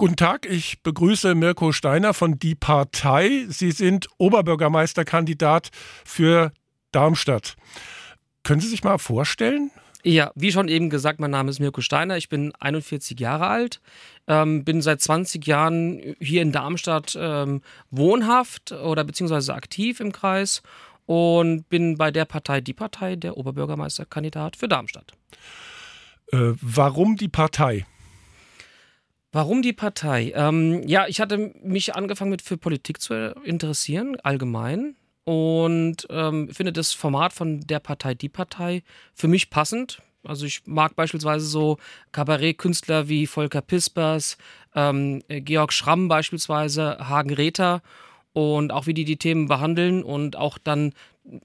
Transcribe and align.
Guten 0.00 0.14
Tag, 0.14 0.46
ich 0.48 0.80
begrüße 0.84 1.34
Mirko 1.34 1.72
Steiner 1.72 2.14
von 2.14 2.38
Die 2.38 2.54
Partei. 2.54 3.46
Sie 3.48 3.72
sind 3.72 4.06
Oberbürgermeisterkandidat 4.18 5.70
für 6.04 6.52
Darmstadt. 6.92 7.56
Können 8.44 8.60
Sie 8.60 8.68
sich 8.68 8.84
mal 8.84 8.98
vorstellen? 8.98 9.72
Ja, 10.04 10.30
wie 10.36 10.52
schon 10.52 10.68
eben 10.68 10.88
gesagt, 10.88 11.18
mein 11.18 11.32
Name 11.32 11.50
ist 11.50 11.58
Mirko 11.58 11.80
Steiner. 11.80 12.16
Ich 12.16 12.28
bin 12.28 12.52
41 12.60 13.18
Jahre 13.18 13.48
alt, 13.48 13.80
ähm, 14.28 14.62
bin 14.62 14.82
seit 14.82 15.00
20 15.00 15.44
Jahren 15.44 16.14
hier 16.20 16.42
in 16.42 16.52
Darmstadt 16.52 17.18
ähm, 17.20 17.60
wohnhaft 17.90 18.70
oder 18.70 19.02
beziehungsweise 19.02 19.52
aktiv 19.52 19.98
im 19.98 20.12
Kreis 20.12 20.62
und 21.06 21.68
bin 21.70 21.98
bei 21.98 22.12
der 22.12 22.24
Partei 22.24 22.60
Die 22.60 22.72
Partei 22.72 23.16
der 23.16 23.36
Oberbürgermeisterkandidat 23.36 24.54
für 24.54 24.68
Darmstadt. 24.68 25.14
Äh, 26.30 26.52
warum 26.60 27.16
die 27.16 27.26
Partei? 27.26 27.84
Warum 29.30 29.60
die 29.60 29.74
Partei? 29.74 30.32
Ähm, 30.34 30.82
ja, 30.86 31.06
ich 31.06 31.20
hatte 31.20 31.52
mich 31.62 31.94
angefangen 31.94 32.30
mit 32.30 32.42
für 32.42 32.56
Politik 32.56 33.00
zu 33.00 33.14
interessieren, 33.44 34.16
allgemein. 34.22 34.96
Und 35.24 36.06
ähm, 36.08 36.48
finde 36.48 36.72
das 36.72 36.94
Format 36.94 37.34
von 37.34 37.60
der 37.60 37.80
Partei 37.80 38.14
Die 38.14 38.30
Partei 38.30 38.82
für 39.12 39.28
mich 39.28 39.50
passend. 39.50 40.00
Also 40.24 40.46
ich 40.46 40.62
mag 40.66 40.96
beispielsweise 40.96 41.44
so 41.44 41.76
Kabarettkünstler 42.12 43.08
wie 43.08 43.26
Volker 43.26 43.60
Pispers, 43.60 44.38
ähm, 44.74 45.22
Georg 45.28 45.74
Schramm 45.74 46.08
beispielsweise, 46.08 46.96
Hagen 46.98 47.34
Rether 47.34 47.82
und 48.38 48.70
auch 48.70 48.86
wie 48.86 48.94
die 48.94 49.04
die 49.04 49.16
Themen 49.16 49.48
behandeln 49.48 50.04
und 50.04 50.36
auch 50.36 50.58
dann 50.58 50.92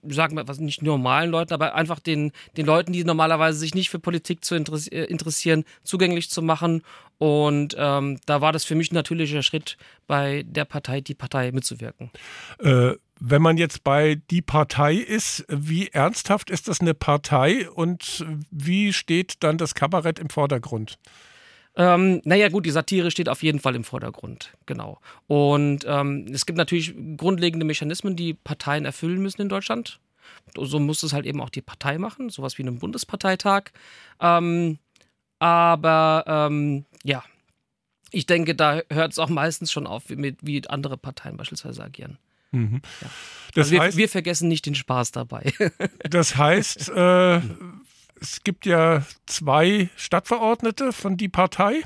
sagen 0.08 0.38
wir 0.38 0.48
was 0.48 0.60
nicht 0.60 0.84
normalen 0.84 1.32
Leuten, 1.32 1.52
aber 1.52 1.74
einfach 1.74 2.00
den, 2.00 2.32
den 2.56 2.68
Leuten, 2.68 2.94
die 2.94 3.04
normalerweise 3.04 3.58
sich 3.58 3.74
nicht 3.74 3.90
für 3.90 3.98
Politik 3.98 4.46
zu 4.46 4.54
äh, 4.56 5.04
interessieren, 5.06 5.64
zugänglich 5.84 6.30
zu 6.30 6.44
machen. 6.44 6.84
Und 7.18 7.76
ähm, 7.78 8.20
da 8.28 8.42
war 8.42 8.52
das 8.52 8.64
für 8.64 8.76
mich 8.76 8.92
ein 8.92 8.96
natürlicher 8.96 9.42
Schritt, 9.42 9.76
bei 10.06 10.44
der 10.46 10.66
Partei, 10.66 11.02
die 11.02 11.16
Partei 11.16 11.52
mitzuwirken. 11.52 12.12
Äh, 12.60 12.92
wenn 13.20 13.42
man 13.42 13.58
jetzt 13.58 13.84
bei 13.84 14.22
die 14.30 14.44
Partei 14.44 14.94
ist, 14.94 15.46
wie 15.50 15.88
ernsthaft 15.88 16.52
ist 16.52 16.68
das 16.68 16.80
eine 16.80 16.94
Partei 16.94 17.70
und 17.70 18.24
wie 18.52 18.94
steht 18.94 19.44
dann 19.44 19.58
das 19.58 19.74
Kabarett 19.74 20.20
im 20.20 20.30
Vordergrund? 20.30 21.00
Ähm, 21.76 22.22
naja, 22.24 22.50
gut, 22.50 22.66
die 22.66 22.72
Satire 22.72 23.10
steht 23.10 23.30
auf 23.30 23.42
jeden 23.42 23.60
Fall 23.60 23.76
im 23.76 23.84
Vordergrund, 23.84 24.54
genau. 24.66 25.00
Und 25.28 25.86
ähm, 25.88 26.28
es 26.32 26.46
gibt 26.46 26.58
natürlich 26.58 26.94
grundlegende 27.18 27.66
Mechanismen, 27.66 28.16
die 28.16 28.34
Parteien 28.34 28.86
erfüllen 28.86 29.22
müssen 29.22 29.42
in 29.42 29.50
Deutschland. 29.50 30.00
So 30.56 30.80
muss 30.80 31.04
es 31.04 31.14
halt 31.14 31.26
eben 31.26 31.42
auch 31.42 31.50
die 31.50 31.62
Partei 31.62 31.98
machen, 31.98 32.30
sowas 32.30 32.58
wie 32.58 32.64
einen 32.64 32.80
Bundesparteitag. 32.80 33.72
Ähm, 34.20 34.78
aber 35.40 36.24
ähm, 36.28 36.86
ja, 37.04 37.24
ich 38.12 38.28
denke, 38.28 38.54
da 38.54 38.82
hört 38.92 39.12
es 39.12 39.20
auch 39.20 39.30
meistens 39.30 39.72
schon 39.72 39.88
auf, 39.88 40.04
wie, 40.08 40.38
wie 40.42 40.68
andere 40.68 40.98
Parteien 40.98 41.38
beispielsweise 41.38 41.84
agieren. 41.84 42.20
Mhm. 42.52 42.82
Ja. 43.02 43.10
Also 43.56 43.80
heißt, 43.80 43.98
wir, 43.98 44.04
wir, 44.04 44.10
vergessen 44.10 44.48
nicht 44.48 44.66
den 44.66 44.76
Spaß 44.76 45.12
dabei. 45.12 45.52
das 46.10 46.38
heißt, 46.38 46.90
äh, 46.90 47.42
es 48.24 48.44
gibt 48.44 48.66
ja 48.66 49.04
zwei 49.26 49.90
Stadtverordnete 49.98 50.94
von 50.94 51.18
die 51.18 51.28
Partei. 51.28 51.82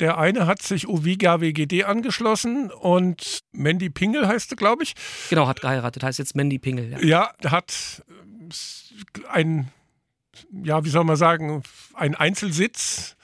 Der 0.00 0.18
eine 0.18 0.46
hat 0.46 0.62
sich 0.62 0.88
Uwiga 0.88 1.40
WGD 1.40 1.84
angeschlossen 1.84 2.70
und 2.70 3.40
Mandy 3.52 3.88
Pingel 3.88 4.26
heißt 4.26 4.56
glaube 4.56 4.82
ich. 4.82 4.94
Genau, 5.30 5.46
hat 5.46 5.60
geheiratet, 5.60 6.02
heißt 6.02 6.18
jetzt 6.18 6.34
Mandy 6.34 6.58
Pingel. 6.58 6.90
Ja, 6.90 7.30
ja 7.42 7.50
hat 7.50 8.02
ein, 9.28 9.68
ja, 10.50 10.84
wie 10.84 10.90
soll 10.90 11.04
man 11.04 11.16
sagen, 11.16 11.62
ein 11.94 12.14
Einzelsitz 12.14 13.16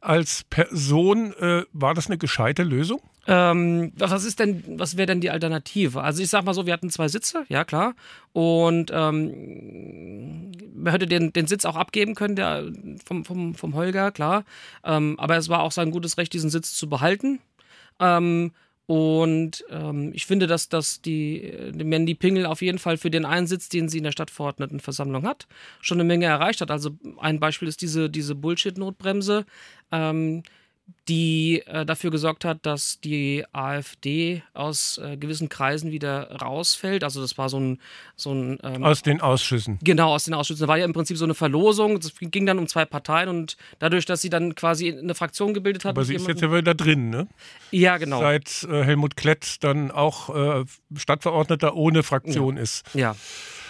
als 0.00 0.44
Person. 0.44 1.32
Äh, 1.34 1.64
war 1.72 1.94
das 1.94 2.06
eine 2.06 2.18
gescheite 2.18 2.62
Lösung? 2.62 3.00
Ähm, 3.28 3.92
was 3.96 4.24
ist 4.24 4.38
denn, 4.38 4.62
was 4.78 4.96
wäre 4.96 5.06
denn 5.06 5.20
die 5.20 5.30
Alternative? 5.30 6.02
Also 6.02 6.22
ich 6.22 6.30
sag 6.30 6.44
mal 6.44 6.54
so, 6.54 6.66
wir 6.66 6.72
hatten 6.72 6.90
zwei 6.90 7.08
Sitze, 7.08 7.44
ja 7.48 7.64
klar. 7.64 7.94
Und 8.32 8.90
ähm, 8.94 10.52
man 10.74 10.92
hätte 10.92 11.06
den, 11.06 11.32
den 11.32 11.46
Sitz 11.46 11.64
auch 11.64 11.76
abgeben 11.76 12.14
können, 12.14 12.36
der 12.36 12.64
vom, 13.04 13.24
vom, 13.24 13.54
vom 13.54 13.74
Holger, 13.74 14.12
klar. 14.12 14.44
Ähm, 14.84 15.18
aber 15.18 15.36
es 15.36 15.48
war 15.48 15.62
auch 15.62 15.72
sein 15.72 15.90
gutes 15.90 16.18
Recht, 16.18 16.32
diesen 16.32 16.50
Sitz 16.50 16.74
zu 16.74 16.88
behalten. 16.88 17.40
Ähm, 17.98 18.52
und 18.86 19.64
ähm, 19.68 20.12
ich 20.14 20.26
finde, 20.26 20.46
dass, 20.46 20.68
dass 20.68 21.02
die, 21.02 21.72
die 21.74 21.84
Mandy 21.84 22.14
Pingel 22.14 22.46
auf 22.46 22.62
jeden 22.62 22.78
Fall 22.78 22.96
für 22.96 23.10
den 23.10 23.24
einen 23.24 23.48
Sitz, 23.48 23.68
den 23.68 23.88
sie 23.88 23.98
in 23.98 24.04
der 24.04 24.12
Stadtverordnetenversammlung 24.12 25.26
hat, 25.26 25.48
schon 25.80 25.96
eine 25.96 26.06
Menge 26.06 26.26
erreicht 26.26 26.60
hat. 26.60 26.70
Also 26.70 26.90
ein 27.18 27.40
Beispiel 27.40 27.66
ist 27.66 27.82
diese, 27.82 28.08
diese 28.08 28.36
Bullshit-Notbremse. 28.36 29.44
Ähm, 29.90 30.44
die 31.08 31.62
äh, 31.66 31.86
dafür 31.86 32.10
gesorgt 32.10 32.44
hat, 32.44 32.66
dass 32.66 33.00
die 33.00 33.44
AfD 33.52 34.42
aus 34.54 34.98
äh, 34.98 35.16
gewissen 35.16 35.48
Kreisen 35.48 35.92
wieder 35.92 36.32
rausfällt. 36.40 37.04
Also 37.04 37.20
das 37.20 37.38
war 37.38 37.48
so 37.48 37.60
ein... 37.60 37.80
So 38.16 38.32
ein 38.32 38.58
ähm, 38.64 38.82
aus 38.82 39.02
den 39.02 39.20
Ausschüssen. 39.20 39.78
Genau, 39.82 40.14
aus 40.14 40.24
den 40.24 40.34
Ausschüssen. 40.34 40.62
Da 40.62 40.68
war 40.68 40.78
ja 40.78 40.84
im 40.84 40.92
Prinzip 40.92 41.16
so 41.16 41.24
eine 41.24 41.34
Verlosung. 41.34 41.96
Es 41.98 42.12
ging 42.18 42.44
dann 42.44 42.58
um 42.58 42.66
zwei 42.66 42.84
Parteien 42.84 43.28
und 43.28 43.56
dadurch, 43.78 44.04
dass 44.04 44.20
sie 44.20 44.30
dann 44.30 44.54
quasi 44.56 44.92
eine 44.92 45.14
Fraktion 45.14 45.54
gebildet 45.54 45.84
hat... 45.84 45.90
Aber 45.90 46.04
sie 46.04 46.14
ist 46.14 46.26
jetzt 46.26 46.42
ja 46.42 46.52
wieder 46.52 46.74
drin, 46.74 47.10
ne? 47.10 47.28
Ja, 47.70 47.98
genau. 47.98 48.20
Seit 48.20 48.66
äh, 48.70 48.82
Helmut 48.82 49.16
Klett 49.16 49.62
dann 49.62 49.92
auch 49.92 50.34
äh, 50.34 50.64
Stadtverordneter 50.96 51.76
ohne 51.76 52.02
Fraktion 52.02 52.56
ja. 52.56 52.62
ist. 52.62 52.84
Ja. 52.94 53.16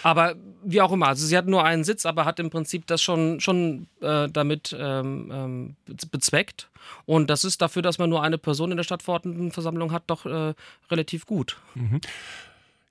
Aber 0.07 0.35
wie 0.63 0.79
auch 0.79 0.93
immer, 0.93 1.09
also 1.09 1.27
sie 1.27 1.35
hat 1.35 1.47
nur 1.47 1.65
einen 1.65 1.83
Sitz, 1.83 2.05
aber 2.05 2.23
hat 2.23 2.39
im 2.39 2.49
Prinzip 2.49 2.87
das 2.87 3.01
schon, 3.01 3.41
schon 3.41 3.87
äh, 3.99 4.29
damit 4.29 4.73
ähm, 4.79 5.29
ähm, 5.33 5.75
bezweckt. 6.09 6.69
Und 7.05 7.29
das 7.29 7.43
ist 7.43 7.61
dafür, 7.61 7.81
dass 7.81 7.97
man 7.97 8.09
nur 8.09 8.23
eine 8.23 8.37
Person 8.37 8.71
in 8.71 8.77
der 8.77 8.85
Stadtverordnetenversammlung 8.85 9.91
hat, 9.91 10.03
doch 10.07 10.25
äh, 10.25 10.53
relativ 10.89 11.25
gut. 11.25 11.57
Mhm. 11.75 11.99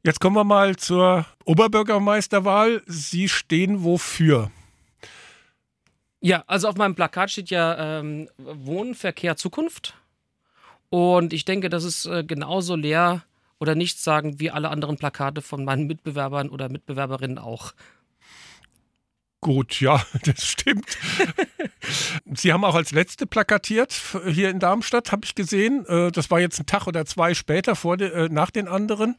Jetzt 0.02 0.20
kommen 0.20 0.36
wir 0.36 0.44
mal 0.44 0.76
zur 0.76 1.24
Oberbürgermeisterwahl. 1.46 2.82
Sie 2.84 3.30
stehen 3.30 3.82
wofür? 3.82 4.50
Ja, 6.20 6.44
also 6.46 6.68
auf 6.68 6.76
meinem 6.76 6.96
Plakat 6.96 7.30
steht 7.30 7.48
ja 7.48 8.00
ähm, 8.00 8.28
Wohnen, 8.36 8.94
Verkehr, 8.94 9.38
Zukunft. 9.38 9.94
Und 10.90 11.32
ich 11.32 11.46
denke, 11.46 11.70
das 11.70 11.84
ist 11.84 12.04
äh, 12.04 12.24
genauso 12.24 12.76
leer 12.76 13.22
oder 13.58 13.74
nichts 13.74 14.04
sagen 14.04 14.40
wie 14.40 14.50
alle 14.50 14.68
anderen 14.68 14.96
Plakate 14.96 15.42
von 15.42 15.64
meinen 15.64 15.86
Mitbewerbern 15.86 16.50
oder 16.50 16.68
Mitbewerberinnen 16.68 17.38
auch. 17.38 17.72
Gut, 19.40 19.80
ja, 19.80 20.02
das 20.24 20.44
stimmt. 20.44 20.98
Sie 22.34 22.52
haben 22.52 22.64
auch 22.64 22.74
als 22.74 22.90
letzte 22.90 23.26
plakatiert 23.26 23.94
hier 24.26 24.50
in 24.50 24.58
Darmstadt, 24.58 25.12
habe 25.12 25.24
ich 25.24 25.34
gesehen. 25.34 25.86
Äh, 25.86 26.10
das 26.10 26.30
war 26.30 26.40
jetzt 26.40 26.58
ein 26.58 26.66
Tag 26.66 26.86
oder 26.86 27.04
zwei 27.06 27.34
später 27.34 27.76
vor 27.76 27.96
de, 27.96 28.10
äh, 28.10 28.28
nach 28.28 28.50
den 28.50 28.66
anderen. 28.66 29.16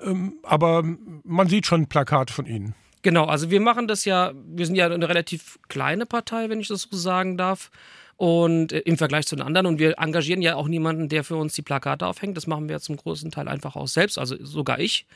Ähm, 0.00 0.38
aber 0.42 0.84
man 1.24 1.48
sieht 1.48 1.66
schon 1.66 1.88
Plakate 1.88 2.32
von 2.32 2.46
Ihnen. 2.46 2.74
Genau, 3.02 3.24
also 3.26 3.50
wir 3.50 3.60
machen 3.60 3.88
das 3.88 4.04
ja, 4.04 4.32
wir 4.34 4.66
sind 4.66 4.74
ja 4.74 4.86
eine 4.86 5.08
relativ 5.08 5.58
kleine 5.68 6.06
Partei, 6.06 6.48
wenn 6.48 6.60
ich 6.60 6.68
das 6.68 6.82
so 6.82 6.96
sagen 6.96 7.36
darf 7.36 7.70
und 8.16 8.72
äh, 8.72 8.80
im 8.80 8.96
Vergleich 8.98 9.26
zu 9.26 9.36
den 9.36 9.44
anderen. 9.44 9.66
Und 9.66 9.78
wir 9.78 9.98
engagieren 9.98 10.42
ja 10.42 10.56
auch 10.56 10.68
niemanden, 10.68 11.08
der 11.08 11.24
für 11.24 11.36
uns 11.36 11.54
die 11.54 11.62
Plakate 11.62 12.06
aufhängt. 12.06 12.36
Das 12.36 12.46
machen 12.46 12.68
wir 12.68 12.80
zum 12.80 12.96
großen 12.96 13.30
Teil 13.30 13.48
einfach 13.48 13.76
auch 13.76 13.88
selbst, 13.88 14.18
also 14.18 14.36
sogar 14.44 14.78
ich. 14.78 15.06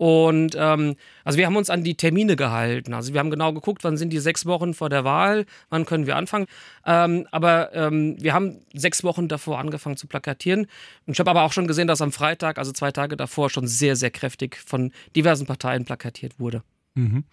Und 0.00 0.56
ähm, 0.56 0.96
also 1.24 1.36
wir 1.36 1.44
haben 1.44 1.56
uns 1.56 1.68
an 1.68 1.84
die 1.84 1.94
Termine 1.94 2.34
gehalten. 2.34 2.94
Also 2.94 3.12
wir 3.12 3.20
haben 3.20 3.30
genau 3.30 3.52
geguckt, 3.52 3.84
wann 3.84 3.98
sind 3.98 4.14
die 4.14 4.18
sechs 4.18 4.46
Wochen 4.46 4.72
vor 4.72 4.88
der 4.88 5.04
Wahl, 5.04 5.44
wann 5.68 5.84
können 5.84 6.06
wir 6.06 6.16
anfangen. 6.16 6.46
Ähm, 6.86 7.28
aber 7.32 7.74
ähm, 7.74 8.16
wir 8.18 8.32
haben 8.32 8.62
sechs 8.72 9.04
Wochen 9.04 9.28
davor 9.28 9.58
angefangen 9.58 9.98
zu 9.98 10.06
plakatieren. 10.06 10.60
Und 11.06 11.12
ich 11.12 11.20
habe 11.20 11.28
aber 11.28 11.42
auch 11.42 11.52
schon 11.52 11.66
gesehen, 11.66 11.86
dass 11.86 12.00
am 12.00 12.12
Freitag, 12.12 12.56
also 12.56 12.72
zwei 12.72 12.92
Tage 12.92 13.14
davor, 13.14 13.50
schon 13.50 13.66
sehr, 13.66 13.94
sehr 13.94 14.10
kräftig 14.10 14.56
von 14.56 14.90
diversen 15.14 15.44
Parteien 15.44 15.84
plakatiert 15.84 16.40
wurde. 16.40 16.62
Mhm. 16.94 17.24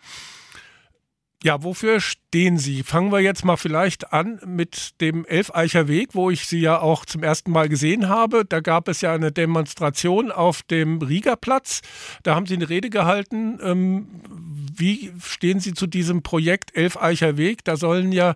Ja, 1.43 1.61
wofür 1.63 1.99
stehen 1.99 2.57
Sie? 2.57 2.81
Fangen 2.81 3.11
wir 3.11 3.19
jetzt 3.19 3.45
mal 3.45 3.57
vielleicht 3.57 4.11
an 4.11 4.39
mit 4.43 4.99
dem 5.01 5.23
Elfeicher 5.23 5.87
Weg, 5.87 6.15
wo 6.15 6.31
ich 6.31 6.47
Sie 6.47 6.59
ja 6.59 6.81
auch 6.81 7.05
zum 7.05 7.21
ersten 7.21 7.51
Mal 7.51 7.69
gesehen 7.69 8.09
habe. 8.09 8.43
Da 8.43 8.59
gab 8.59 8.87
es 8.87 9.01
ja 9.01 9.13
eine 9.13 9.31
Demonstration 9.31 10.31
auf 10.31 10.63
dem 10.63 10.99
Riegerplatz. 10.99 11.81
Da 12.23 12.33
haben 12.33 12.47
Sie 12.47 12.55
eine 12.55 12.69
Rede 12.69 12.89
gehalten. 12.89 13.59
Ähm, 13.61 14.07
wie 14.75 15.13
stehen 15.23 15.59
Sie 15.59 15.75
zu 15.75 15.85
diesem 15.85 16.23
Projekt 16.23 16.75
Elfeicher 16.75 17.37
Weg? 17.37 17.63
Da 17.63 17.77
sollen 17.77 18.11
ja 18.11 18.33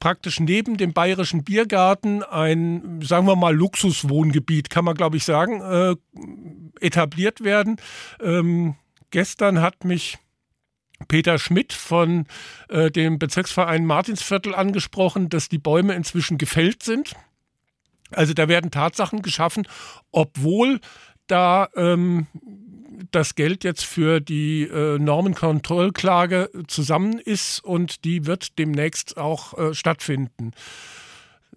praktisch 0.00 0.40
neben 0.40 0.76
dem 0.76 0.92
Bayerischen 0.92 1.44
Biergarten 1.44 2.24
ein, 2.24 3.00
sagen 3.02 3.28
wir 3.28 3.36
mal, 3.36 3.54
Luxuswohngebiet, 3.54 4.68
kann 4.68 4.84
man 4.84 4.96
glaube 4.96 5.16
ich 5.16 5.24
sagen, 5.24 5.60
äh, 5.60 5.94
etabliert 6.80 7.44
werden. 7.44 7.76
Ähm, 8.20 8.74
gestern 9.10 9.60
hat 9.60 9.84
mich 9.84 10.18
Peter 11.08 11.38
Schmidt 11.38 11.72
von 11.72 12.26
äh, 12.68 12.90
dem 12.90 13.18
Bezirksverein 13.18 13.86
Martinsviertel 13.86 14.54
angesprochen, 14.54 15.28
dass 15.28 15.48
die 15.48 15.58
Bäume 15.58 15.94
inzwischen 15.94 16.38
gefällt 16.38 16.82
sind. 16.82 17.14
Also 18.10 18.34
da 18.34 18.48
werden 18.48 18.70
Tatsachen 18.70 19.22
geschaffen, 19.22 19.66
obwohl 20.10 20.80
da 21.26 21.68
ähm, 21.76 22.26
das 23.10 23.34
Geld 23.34 23.64
jetzt 23.64 23.84
für 23.84 24.20
die 24.20 24.62
äh, 24.62 24.98
Normenkontrollklage 24.98 26.50
zusammen 26.68 27.18
ist 27.18 27.64
und 27.64 28.04
die 28.04 28.26
wird 28.26 28.58
demnächst 28.58 29.16
auch 29.16 29.58
äh, 29.58 29.74
stattfinden. 29.74 30.52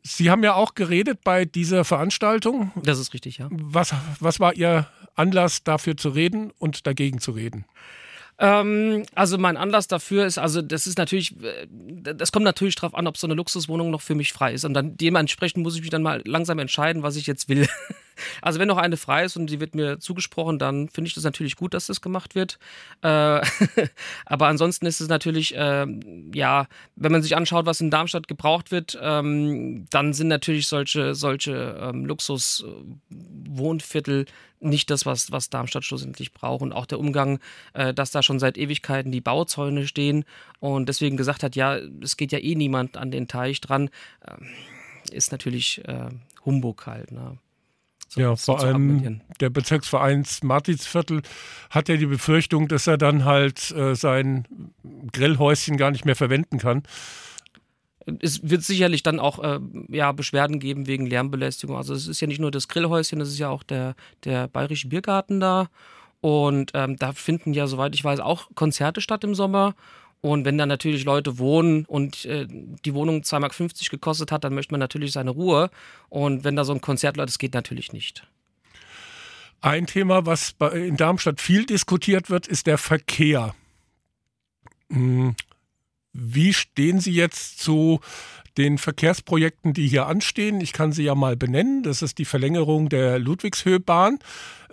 Sie 0.01 0.29
haben 0.29 0.43
ja 0.43 0.53
auch 0.53 0.75
geredet 0.75 1.21
bei 1.23 1.45
dieser 1.45 1.83
Veranstaltung. 1.83 2.71
Das 2.83 2.99
ist 2.99 3.13
richtig, 3.13 3.39
ja. 3.39 3.47
Was, 3.49 3.93
was 4.19 4.39
war 4.39 4.53
Ihr 4.53 4.87
Anlass 5.15 5.63
dafür 5.63 5.97
zu 5.97 6.09
reden 6.09 6.51
und 6.59 6.85
dagegen 6.85 7.19
zu 7.19 7.31
reden? 7.31 7.65
Ähm, 8.37 9.03
also 9.15 9.37
mein 9.37 9.55
Anlass 9.55 9.87
dafür 9.87 10.25
ist, 10.25 10.37
also 10.37 10.61
das 10.61 10.87
ist 10.87 10.97
natürlich, 10.97 11.35
äh, 11.41 11.67
das 11.69 12.31
kommt 12.31 12.43
natürlich 12.43 12.75
darauf 12.75 12.95
an, 12.95 13.07
ob 13.07 13.17
so 13.17 13.27
eine 13.27 13.33
Luxuswohnung 13.33 13.91
noch 13.91 14.01
für 14.01 14.15
mich 14.15 14.33
frei 14.33 14.53
ist. 14.53 14.65
Und 14.65 14.73
dann 14.73 14.97
dementsprechend 14.97 15.63
muss 15.63 15.75
ich 15.75 15.81
mich 15.81 15.89
dann 15.89 16.03
mal 16.03 16.21
langsam 16.25 16.59
entscheiden, 16.59 17.03
was 17.03 17.15
ich 17.15 17.27
jetzt 17.27 17.49
will. 17.49 17.67
Also 18.41 18.59
wenn 18.59 18.69
noch 18.69 18.77
eine 18.77 18.95
frei 18.95 19.25
ist 19.25 19.35
und 19.35 19.47
die 19.47 19.59
wird 19.59 19.75
mir 19.75 19.99
zugesprochen, 19.99 20.57
dann 20.57 20.87
finde 20.87 21.09
ich 21.09 21.13
das 21.13 21.25
natürlich 21.25 21.57
gut, 21.57 21.73
dass 21.73 21.87
das 21.87 21.99
gemacht 21.99 22.33
wird. 22.33 22.59
Äh, 23.01 23.07
aber 24.25 24.47
ansonsten 24.47 24.85
ist 24.85 25.01
es 25.01 25.09
natürlich, 25.09 25.53
äh, 25.53 25.85
ja, 26.33 26.67
wenn 26.95 27.11
man 27.11 27.21
sich 27.21 27.35
anschaut, 27.35 27.65
was 27.65 27.81
in 27.81 27.91
Darmstadt 27.91 28.29
gebraucht 28.29 28.71
wird, 28.71 28.97
ähm, 29.01 29.85
dann 29.89 30.13
sind 30.13 30.29
natürlich 30.29 30.67
solche, 30.67 31.13
solche 31.13 31.77
ähm, 31.77 32.05
Luxuswohnviertel 33.55 34.25
nicht 34.59 34.89
das, 34.89 35.05
was, 35.05 35.31
was 35.31 35.49
Darmstadt 35.49 35.83
schlussendlich 35.83 36.33
braucht. 36.33 36.61
Und 36.61 36.73
auch 36.73 36.85
der 36.85 36.99
Umgang, 36.99 37.39
äh, 37.73 37.93
dass 37.93 38.11
da 38.11 38.23
schon 38.23 38.39
seit 38.39 38.57
Ewigkeiten 38.57 39.11
die 39.11 39.21
Bauzäune 39.21 39.87
stehen 39.87 40.25
und 40.59 40.89
deswegen 40.89 41.17
gesagt 41.17 41.43
hat, 41.43 41.55
ja, 41.55 41.77
es 42.01 42.17
geht 42.17 42.31
ja 42.31 42.39
eh 42.39 42.55
niemand 42.55 42.97
an 42.97 43.11
den 43.11 43.27
Teich 43.27 43.61
dran, 43.61 43.89
äh, 44.21 45.15
ist 45.15 45.31
natürlich 45.31 45.83
äh, 45.85 46.09
Humbug 46.45 46.87
halt. 46.87 47.11
Ne? 47.11 47.37
So, 48.07 48.21
ja, 48.21 48.35
vor 48.35 48.59
allem 48.61 49.21
der 49.39 49.49
Bezirksvereins 49.49 50.43
Martinsviertel 50.43 51.21
hat 51.69 51.89
ja 51.89 51.97
die 51.97 52.05
Befürchtung, 52.05 52.67
dass 52.67 52.87
er 52.87 52.97
dann 52.97 53.25
halt 53.25 53.71
äh, 53.71 53.95
sein 53.95 54.47
Grillhäuschen 55.11 55.77
gar 55.77 55.91
nicht 55.91 56.05
mehr 56.05 56.15
verwenden 56.15 56.57
kann 56.57 56.83
es 58.19 58.47
wird 58.47 58.63
sicherlich 58.63 59.03
dann 59.03 59.19
auch 59.19 59.39
äh, 59.43 59.59
ja, 59.89 60.11
Beschwerden 60.11 60.59
geben 60.59 60.87
wegen 60.87 61.07
Lärmbelästigung. 61.07 61.75
Also 61.75 61.93
es 61.93 62.07
ist 62.07 62.21
ja 62.21 62.27
nicht 62.27 62.39
nur 62.39 62.51
das 62.51 62.67
Grillhäuschen, 62.67 63.19
das 63.19 63.29
ist 63.29 63.39
ja 63.39 63.49
auch 63.49 63.63
der, 63.63 63.95
der 64.23 64.47
Bayerische 64.47 64.87
Biergarten 64.87 65.39
da. 65.39 65.69
Und 66.21 66.71
ähm, 66.73 66.97
da 66.97 67.13
finden 67.13 67.53
ja, 67.53 67.67
soweit 67.67 67.95
ich 67.95 68.03
weiß, 68.03 68.19
auch 68.19 68.49
Konzerte 68.55 69.01
statt 69.01 69.23
im 69.23 69.35
Sommer. 69.35 69.75
Und 70.21 70.43
wenn 70.45 70.57
dann 70.57 70.69
natürlich 70.69 71.03
Leute 71.03 71.37
wohnen 71.37 71.85
und 71.85 72.25
äh, 72.25 72.47
die 72.49 72.93
Wohnung 72.93 73.21
2,50 73.21 73.39
Mark 73.39 73.91
gekostet 73.91 74.31
hat, 74.31 74.43
dann 74.43 74.55
möchte 74.55 74.73
man 74.73 74.79
natürlich 74.79 75.11
seine 75.11 75.31
Ruhe. 75.31 75.69
Und 76.09 76.43
wenn 76.43 76.55
da 76.55 76.63
so 76.63 76.73
ein 76.73 76.81
Konzert 76.81 77.17
läuft, 77.17 77.29
das 77.29 77.37
geht 77.37 77.53
natürlich 77.53 77.93
nicht. 77.93 78.27
Ein 79.61 79.87
Thema, 79.87 80.25
was 80.25 80.55
in 80.73 80.97
Darmstadt 80.97 81.41
viel 81.41 81.65
diskutiert 81.65 82.29
wird, 82.29 82.47
ist 82.47 82.67
der 82.67 82.77
Verkehr. 82.77 83.55
Hm. 84.91 85.35
Wie 86.17 86.53
stehen 86.53 86.99
Sie 86.99 87.11
jetzt 87.11 87.59
zu 87.59 87.99
den 88.57 88.77
Verkehrsprojekten, 88.77 89.73
die 89.73 89.87
hier 89.87 90.07
anstehen? 90.07 90.61
Ich 90.61 90.71
kann 90.71 90.93
sie 90.93 91.03
ja 91.03 91.13
mal 91.13 91.35
benennen. 91.35 91.83
Das 91.83 92.01
ist 92.01 92.17
die 92.17 92.25
Verlängerung 92.25 92.87
der 92.87 93.19
Ludwigshöhbahn, 93.19 94.19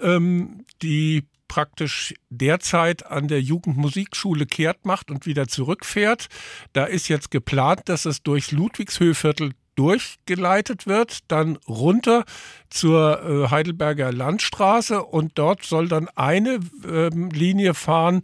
ähm, 0.00 0.64
die 0.82 1.24
praktisch 1.48 2.14
derzeit 2.30 3.04
an 3.06 3.28
der 3.28 3.42
Jugendmusikschule 3.42 4.46
kehrt 4.46 4.86
macht 4.86 5.10
und 5.10 5.26
wieder 5.26 5.48
zurückfährt. 5.48 6.28
Da 6.72 6.84
ist 6.84 7.08
jetzt 7.08 7.30
geplant, 7.30 7.82
dass 7.86 8.06
es 8.06 8.22
durchs 8.22 8.52
Ludwigshöhviertel 8.52 9.52
durchgeleitet 9.74 10.86
wird, 10.86 11.20
dann 11.28 11.56
runter 11.68 12.24
zur 12.70 13.22
äh, 13.22 13.50
Heidelberger 13.50 14.12
Landstraße 14.12 15.02
und 15.02 15.32
dort 15.36 15.64
soll 15.64 15.88
dann 15.88 16.08
eine 16.14 16.60
ähm, 16.86 17.30
Linie 17.30 17.74
fahren 17.74 18.20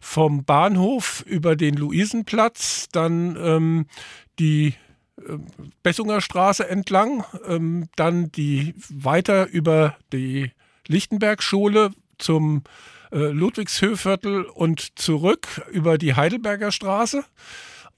vom 0.00 0.44
Bahnhof 0.44 1.24
über 1.26 1.56
den 1.56 1.74
Luisenplatz, 1.74 2.88
dann 2.92 3.36
ähm, 3.36 3.86
die 4.38 4.74
äh, 5.16 5.38
Bessunger 5.82 6.20
Straße 6.20 6.68
entlang, 6.68 7.24
ähm, 7.46 7.88
dann 7.96 8.30
die 8.32 8.74
weiter 8.88 9.48
über 9.48 9.96
die 10.12 10.52
Lichtenbergschule 10.86 11.92
zum 12.18 12.62
äh, 13.12 13.18
Ludwigshöhviertel 13.18 14.44
und 14.44 14.98
zurück 14.98 15.62
über 15.70 15.98
die 15.98 16.14
Heidelberger 16.14 16.72
Straße. 16.72 17.24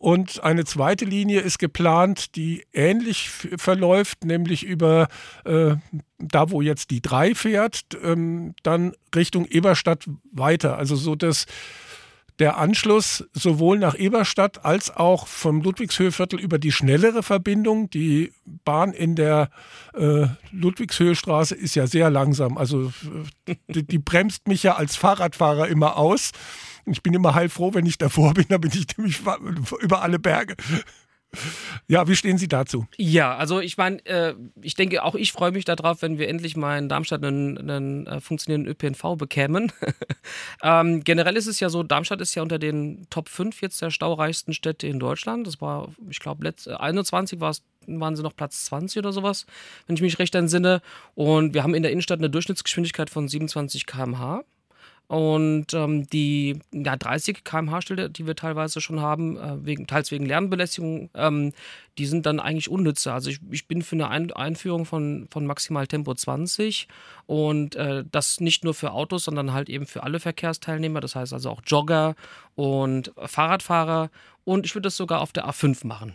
Und 0.04 0.44
eine 0.44 0.66
zweite 0.66 1.06
Linie 1.06 1.40
ist 1.40 1.58
geplant, 1.58 2.36
die 2.36 2.66
ähnlich 2.74 3.30
verläuft, 3.56 4.26
nämlich 4.26 4.62
über 4.62 5.08
äh, 5.46 5.76
da, 6.18 6.50
wo 6.50 6.60
jetzt 6.60 6.90
die 6.90 7.00
3 7.00 7.34
fährt, 7.34 7.86
ähm, 8.02 8.54
dann 8.62 8.92
Richtung 9.16 9.46
Eberstadt 9.46 10.04
weiter. 10.30 10.76
Also 10.76 10.94
so, 10.94 11.14
dass 11.14 11.46
der 12.38 12.58
Anschluss 12.58 13.24
sowohl 13.32 13.78
nach 13.78 13.98
Eberstadt 13.98 14.66
als 14.66 14.94
auch 14.94 15.26
vom 15.26 15.62
Ludwigshöhviertel 15.62 16.38
über 16.38 16.58
die 16.58 16.72
schnellere 16.72 17.22
Verbindung. 17.22 17.88
Die 17.88 18.34
Bahn 18.44 18.92
in 18.92 19.16
der 19.16 19.48
äh, 19.94 20.26
Ludwigshöhestraße 20.50 21.54
ist 21.54 21.76
ja 21.76 21.86
sehr 21.86 22.10
langsam. 22.10 22.58
Also 22.58 22.92
die, 23.68 23.86
die 23.86 23.98
bremst 23.98 24.48
mich 24.48 24.64
ja 24.64 24.74
als 24.74 24.96
Fahrradfahrer 24.96 25.68
immer 25.68 25.96
aus. 25.96 26.32
Ich 26.86 27.02
bin 27.02 27.14
immer 27.14 27.34
heilfroh, 27.34 27.74
wenn 27.74 27.86
ich 27.86 27.98
davor 27.98 28.34
bin, 28.34 28.46
dann 28.48 28.60
bin 28.60 28.70
ich 28.74 28.96
nämlich 28.96 29.20
über 29.80 30.02
alle 30.02 30.18
Berge. 30.18 30.56
Ja, 31.88 32.06
wie 32.08 32.16
stehen 32.16 32.38
Sie 32.38 32.48
dazu? 32.48 32.86
Ja, 32.96 33.36
also 33.36 33.60
ich 33.60 33.76
meine, 33.76 34.04
äh, 34.06 34.34
ich 34.62 34.74
denke, 34.74 35.02
auch 35.02 35.14
ich 35.14 35.32
freue 35.32 35.52
mich 35.52 35.64
darauf, 35.64 36.02
wenn 36.02 36.18
wir 36.18 36.28
endlich 36.28 36.56
mal 36.56 36.78
in 36.78 36.88
Darmstadt 36.88 37.24
einen, 37.24 37.58
einen 37.58 38.06
äh, 38.06 38.20
funktionierenden 38.20 38.70
ÖPNV 38.72 39.16
bekämen. 39.16 39.72
ähm, 40.62 41.04
generell 41.04 41.36
ist 41.36 41.46
es 41.46 41.60
ja 41.60 41.68
so, 41.68 41.82
Darmstadt 41.82 42.20
ist 42.20 42.34
ja 42.34 42.42
unter 42.42 42.58
den 42.58 43.06
Top 43.10 43.28
5 43.28 43.60
jetzt 43.60 43.82
der 43.82 43.90
staureichsten 43.90 44.52
Städte 44.52 44.86
in 44.86 44.98
Deutschland. 44.98 45.46
Das 45.46 45.60
war, 45.60 45.88
ich 46.08 46.20
glaube, 46.20 46.48
21 46.66 47.40
war 47.40 47.50
es 47.50 47.62
waren 47.86 48.16
sie 48.16 48.22
noch 48.22 48.34
Platz 48.34 48.64
20 48.64 48.98
oder 48.98 49.12
sowas, 49.12 49.44
wenn 49.86 49.96
ich 49.96 50.00
mich 50.00 50.18
recht 50.18 50.34
entsinne. 50.34 50.80
Und 51.14 51.52
wir 51.52 51.62
haben 51.62 51.74
in 51.74 51.82
der 51.82 51.92
Innenstadt 51.92 52.18
eine 52.18 52.30
Durchschnittsgeschwindigkeit 52.30 53.10
von 53.10 53.28
27 53.28 53.84
km/h. 53.84 54.42
Und 55.06 55.74
ähm, 55.74 56.06
die 56.08 56.58
ja, 56.72 56.96
30 56.96 57.44
km/h-Stelle, 57.44 58.08
die 58.08 58.26
wir 58.26 58.34
teilweise 58.36 58.80
schon 58.80 59.00
haben, 59.00 59.36
äh, 59.36 59.64
wegen, 59.64 59.86
teils 59.86 60.10
wegen 60.10 60.24
Lärmbelästigung, 60.24 61.10
ähm, 61.14 61.52
die 61.98 62.06
sind 62.06 62.24
dann 62.24 62.40
eigentlich 62.40 62.70
unnütze. 62.70 63.12
Also 63.12 63.28
ich, 63.28 63.38
ich 63.50 63.68
bin 63.68 63.82
für 63.82 63.96
eine 63.96 64.08
Ein 64.08 64.32
Einführung 64.32 64.86
von, 64.86 65.28
von 65.30 65.46
maximal 65.46 65.86
Tempo 65.86 66.14
20 66.14 66.88
und 67.26 67.76
äh, 67.76 68.04
das 68.10 68.40
nicht 68.40 68.64
nur 68.64 68.74
für 68.74 68.92
Autos, 68.92 69.24
sondern 69.24 69.52
halt 69.52 69.68
eben 69.68 69.86
für 69.86 70.02
alle 70.02 70.20
Verkehrsteilnehmer, 70.20 71.00
das 71.00 71.14
heißt 71.14 71.34
also 71.34 71.50
auch 71.50 71.60
Jogger 71.66 72.14
und 72.54 73.12
Fahrradfahrer. 73.16 74.10
Und 74.44 74.64
ich 74.64 74.74
würde 74.74 74.86
das 74.86 74.96
sogar 74.96 75.20
auf 75.20 75.32
der 75.32 75.46
A5 75.46 75.86
machen. 75.86 76.14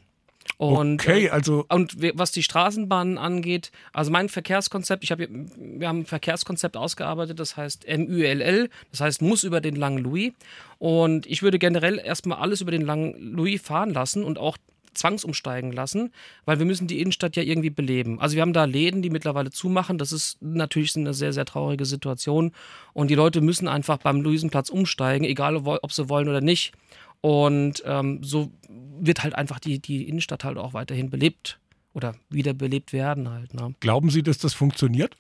Und, 0.58 1.02
okay, 1.02 1.28
äh, 1.28 1.30
also. 1.30 1.66
Und 1.70 1.96
was 2.18 2.32
die 2.32 2.44
Straßenbahnen 2.44 3.18
angeht, 3.18 3.72
also 3.94 4.12
mein 4.12 4.30
Verkehrskonzept, 4.30 5.04
ich 5.04 5.12
habe, 5.12 5.28
wir 5.30 5.88
haben 5.88 6.00
ein 6.00 6.06
Verkehrskonzept 6.06 6.76
ausgearbeitet, 6.76 7.40
das 7.40 7.56
heißt 7.56 7.86
MULL, 7.88 8.70
das 8.92 9.02
heißt 9.02 9.22
muss 9.22 9.44
über 9.44 9.62
den 9.62 9.76
langen 9.76 10.00
Louis. 10.00 10.34
Und 10.78 11.26
ich 11.28 11.44
würde 11.44 11.60
generell 11.60 12.00
erstmal 12.00 12.40
alles 12.40 12.62
über 12.62 12.72
den 12.72 12.82
langen 12.82 13.16
Louis 13.34 13.62
fahren 13.62 13.92
lassen 13.92 14.24
und 14.24 14.38
auch 14.38 14.58
zwangsumsteigen 14.94 15.72
lassen, 15.72 16.12
weil 16.46 16.60
wir 16.60 16.66
müssen 16.66 16.88
die 16.88 17.00
Innenstadt 17.00 17.36
ja 17.36 17.44
irgendwie 17.44 17.70
beleben. 17.70 18.20
Also 18.20 18.36
wir 18.36 18.42
haben 18.42 18.54
da 18.54 18.66
Läden, 18.66 19.02
die 19.02 19.10
mittlerweile 19.10 19.52
zumachen. 19.52 19.98
Das 19.98 20.12
ist 20.12 20.42
natürlich 20.42 20.96
eine 20.96 21.14
sehr, 21.14 21.34
sehr 21.34 21.46
traurige 21.46 21.86
Situation. 21.86 22.52
Und 22.94 23.10
die 23.10 23.16
Leute 23.16 23.42
müssen 23.42 23.68
einfach 23.68 23.98
beim 23.98 24.22
Luisenplatz 24.22 24.70
umsteigen, 24.70 25.26
egal 25.26 25.56
ob 25.56 25.92
sie 25.92 26.10
wollen 26.10 26.28
oder 26.28 26.42
nicht. 26.42 26.74
Und 27.22 27.84
ähm, 27.86 28.24
so 28.24 28.52
wird 29.00 29.24
halt 29.24 29.36
einfach 29.36 29.60
die, 29.60 29.80
die 29.80 30.08
Innenstadt 30.08 30.44
halt 30.44 30.58
auch 30.58 30.74
weiterhin 30.74 31.10
belebt 31.10 31.60
oder 31.94 32.16
wiederbelebt 32.30 32.94
werden 32.94 33.30
halt. 33.30 33.54
Ne? 33.54 33.74
Glauben 33.80 34.10
Sie, 34.10 34.24
dass 34.24 34.38
das 34.38 34.54
funktioniert? 34.54 35.16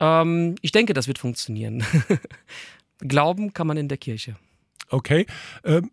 Ähm, 0.00 0.56
ich 0.62 0.72
denke, 0.72 0.92
das 0.92 1.06
wird 1.06 1.18
funktionieren. 1.18 1.84
Glauben 2.98 3.54
kann 3.54 3.66
man 3.66 3.76
in 3.76 3.88
der 3.88 3.98
Kirche. 3.98 4.36
Okay. 4.88 5.26
Ähm, 5.64 5.90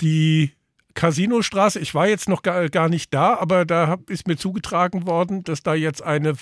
die 0.00 0.52
Casinostraße, 0.94 1.78
ich 1.80 1.94
war 1.94 2.08
jetzt 2.08 2.28
noch 2.28 2.42
gar, 2.42 2.68
gar 2.68 2.88
nicht 2.88 3.12
da, 3.14 3.34
aber 3.34 3.64
da 3.64 3.98
ist 4.08 4.26
mir 4.26 4.36
zugetragen 4.36 5.06
worden, 5.06 5.44
dass 5.44 5.62
da 5.62 5.74
jetzt 5.74 6.02
eine 6.02 6.34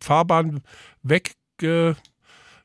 Fahrbahn 0.00 0.62
wegge 1.02 1.96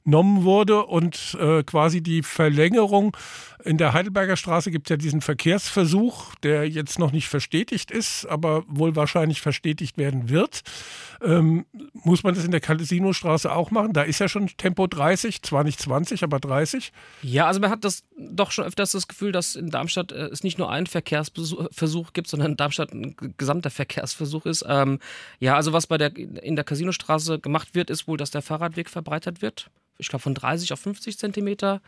genommen 0.03 0.43
wurde 0.43 0.85
und 0.85 1.37
äh, 1.39 1.63
quasi 1.63 2.01
die 2.01 2.23
Verlängerung 2.23 3.15
in 3.63 3.77
der 3.77 3.93
Heidelberger 3.93 4.37
Straße 4.37 4.71
gibt 4.71 4.87
es 4.87 4.89
ja 4.91 4.97
diesen 4.97 5.21
Verkehrsversuch, 5.21 6.35
der 6.35 6.67
jetzt 6.69 6.97
noch 6.97 7.11
nicht 7.11 7.27
verstetigt 7.27 7.91
ist, 7.91 8.25
aber 8.25 8.63
wohl 8.67 8.95
wahrscheinlich 8.95 9.41
verstetigt 9.41 9.97
werden 9.97 10.29
wird. 10.29 10.61
Ähm, 11.21 11.65
muss 11.93 12.23
man 12.23 12.35
das 12.35 12.45
in 12.45 12.51
der 12.51 12.61
Casinostraße 12.61 13.51
auch 13.51 13.71
machen? 13.71 13.91
Da 13.91 14.03
ist 14.03 14.19
ja 14.19 14.29
schon 14.29 14.47
Tempo 14.55 14.87
30, 14.87 15.41
zwar 15.41 15.63
nicht 15.65 15.79
20, 15.79 16.23
aber 16.23 16.39
30. 16.39 16.93
Ja, 17.21 17.47
also 17.47 17.59
man 17.59 17.69
hat 17.69 17.83
das 17.83 18.03
doch 18.17 18.51
schon 18.51 18.65
öfters 18.65 18.91
das 18.91 19.07
Gefühl, 19.09 19.33
dass 19.33 19.55
in 19.55 19.69
Darmstadt 19.69 20.13
äh, 20.13 20.27
es 20.27 20.43
nicht 20.43 20.57
nur 20.57 20.71
einen 20.71 20.87
Verkehrsversuch 20.87 22.13
gibt, 22.13 22.29
sondern 22.29 22.51
in 22.51 22.57
Darmstadt 22.57 22.93
ein 22.93 23.15
gesamter 23.37 23.69
Verkehrsversuch 23.71 24.45
ist. 24.45 24.63
Ähm, 24.67 24.99
ja, 25.39 25.55
also 25.55 25.73
was 25.73 25.87
bei 25.87 25.97
der 25.97 26.15
in 26.15 26.55
der 26.55 26.63
Casinostraße 26.63 27.39
gemacht 27.39 27.75
wird, 27.75 27.89
ist 27.89 28.07
wohl, 28.07 28.17
dass 28.17 28.31
der 28.31 28.41
Fahrradweg 28.41 28.89
verbreitert 28.89 29.41
wird 29.41 29.69
ich 29.99 30.07
glaube 30.07 30.23
von 30.23 30.33
30 30.33 30.73
auf 30.73 30.79
50 30.79 31.19
Zentimeter. 31.19 31.81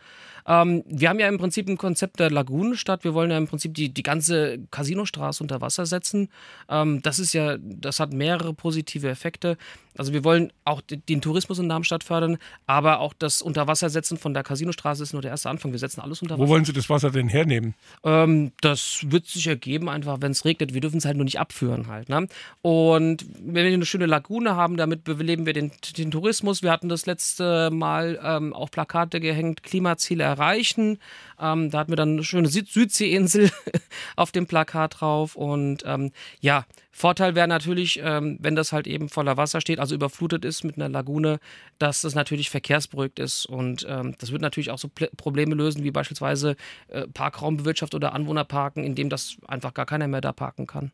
Ähm, 0.46 0.84
wir 0.86 1.08
haben 1.08 1.18
ja 1.18 1.28
im 1.28 1.38
Prinzip 1.38 1.61
ein 1.68 1.78
Konzept 1.78 2.20
der 2.20 2.30
Lagunenstadt. 2.30 3.04
Wir 3.04 3.14
wollen 3.14 3.30
ja 3.30 3.38
im 3.38 3.48
Prinzip 3.48 3.74
die, 3.74 3.88
die 3.88 4.02
ganze 4.02 4.58
Casinostraße 4.70 5.42
unter 5.42 5.60
Wasser 5.60 5.86
setzen. 5.86 6.28
Ähm, 6.68 7.02
das 7.02 7.18
ist 7.18 7.32
ja, 7.32 7.56
das 7.58 8.00
hat 8.00 8.12
mehrere 8.12 8.54
positive 8.54 9.08
Effekte. 9.08 9.56
Also 9.96 10.12
wir 10.12 10.24
wollen 10.24 10.52
auch 10.64 10.80
den 10.80 11.20
Tourismus 11.20 11.58
in 11.58 11.68
Darmstadt 11.68 12.02
fördern, 12.02 12.38
aber 12.66 13.00
auch 13.00 13.12
das 13.12 13.42
Unterwassersetzen 13.42 14.16
von 14.16 14.32
der 14.32 14.42
Casinostraße 14.42 15.02
ist 15.02 15.12
nur 15.12 15.20
der 15.20 15.32
erste 15.32 15.50
Anfang. 15.50 15.72
Wir 15.72 15.78
setzen 15.78 16.00
alles 16.00 16.22
unter 16.22 16.36
Wasser. 16.36 16.42
Wo 16.42 16.48
wollen 16.48 16.64
Sie 16.64 16.72
das 16.72 16.88
Wasser 16.88 17.10
denn 17.10 17.28
hernehmen? 17.28 17.74
Ähm, 18.02 18.52
das 18.62 19.04
wird 19.08 19.26
sich 19.26 19.46
ergeben, 19.46 19.90
einfach 19.90 20.18
wenn 20.20 20.32
es 20.32 20.44
regnet. 20.44 20.72
Wir 20.72 20.80
dürfen 20.80 20.96
es 20.96 21.04
halt 21.04 21.16
nur 21.16 21.24
nicht 21.24 21.38
abführen 21.38 21.88
halt. 21.88 22.08
Ne? 22.08 22.26
Und 22.62 23.26
wenn 23.38 23.66
wir 23.66 23.72
eine 23.72 23.84
schöne 23.84 24.06
Lagune 24.06 24.56
haben, 24.56 24.76
damit 24.76 25.04
beleben 25.04 25.44
wir 25.44 25.52
den, 25.52 25.72
den 25.98 26.10
Tourismus. 26.10 26.62
Wir 26.62 26.70
hatten 26.70 26.88
das 26.88 27.04
letzte 27.04 27.70
Mal 27.70 28.18
ähm, 28.22 28.54
auch 28.54 28.70
Plakate 28.70 29.20
gehängt, 29.20 29.62
Klimaziele 29.62 30.24
erreichen. 30.24 30.98
Ähm, 31.38 31.51
da 31.70 31.78
hatten 31.78 31.92
wir 31.92 31.96
dann 31.96 32.12
eine 32.12 32.24
schöne 32.24 32.48
Süd 32.48 32.68
Südseeinsel 32.68 33.50
auf 34.16 34.32
dem 34.32 34.46
Plakat 34.46 35.00
drauf. 35.00 35.36
Und 35.36 35.82
ähm, 35.86 36.12
ja, 36.40 36.66
Vorteil 36.90 37.34
wäre 37.34 37.48
natürlich, 37.48 38.00
ähm, 38.02 38.38
wenn 38.40 38.54
das 38.54 38.72
halt 38.72 38.86
eben 38.86 39.08
voller 39.08 39.36
Wasser 39.36 39.60
steht, 39.60 39.80
also 39.80 39.94
überflutet 39.94 40.44
ist 40.44 40.62
mit 40.62 40.76
einer 40.76 40.88
Lagune, 40.88 41.40
dass 41.78 42.02
das 42.02 42.14
natürlich 42.14 42.50
verkehrsberuhigt 42.50 43.18
ist. 43.18 43.46
Und 43.46 43.86
ähm, 43.88 44.14
das 44.18 44.30
wird 44.30 44.42
natürlich 44.42 44.70
auch 44.70 44.78
so 44.78 44.88
P 44.88 45.08
Probleme 45.16 45.54
lösen, 45.54 45.84
wie 45.84 45.90
beispielsweise 45.90 46.56
äh, 46.88 47.06
Parkraumbewirtschaft 47.08 47.94
oder 47.94 48.12
Anwohnerparken, 48.12 48.84
in 48.84 48.94
dem 48.94 49.08
das 49.08 49.36
einfach 49.46 49.74
gar 49.74 49.86
keiner 49.86 50.06
mehr 50.06 50.20
da 50.20 50.32
parken 50.32 50.66
kann. 50.66 50.92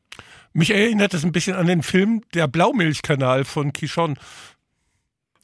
Mich 0.52 0.70
erinnert 0.70 1.14
das 1.14 1.24
ein 1.24 1.32
bisschen 1.32 1.56
an 1.56 1.66
den 1.66 1.82
Film 1.82 2.22
Der 2.34 2.46
Blaumilchkanal 2.46 3.44
von 3.44 3.72
Kishon. 3.72 4.18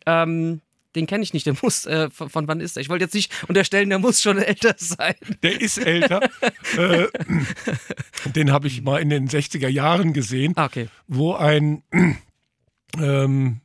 Ähm, 0.06 0.60
den 0.94 1.06
kenne 1.06 1.22
ich 1.22 1.32
nicht. 1.32 1.46
Der 1.46 1.54
muss, 1.62 1.86
äh, 1.86 2.10
von, 2.10 2.30
von, 2.30 2.48
wann 2.48 2.60
ist 2.60 2.76
der? 2.76 2.82
Ich 2.82 2.88
wollte 2.88 3.04
jetzt 3.04 3.14
nicht 3.14 3.32
unterstellen, 3.48 3.88
der 3.88 3.98
muss 3.98 4.20
schon 4.20 4.38
älter 4.42 4.74
sein. 4.78 5.14
Der 5.42 5.60
ist 5.60 5.78
älter. 5.78 6.20
äh, 6.76 7.06
den 8.34 8.52
habe 8.52 8.66
ich 8.68 8.82
mal 8.82 9.00
in 9.00 9.10
den 9.10 9.28
60er 9.28 9.68
Jahren 9.68 10.12
gesehen, 10.12 10.52
ah, 10.56 10.66
okay. 10.66 10.88
wo 11.06 11.34
ein 11.34 11.82
ähm, 13.00 13.60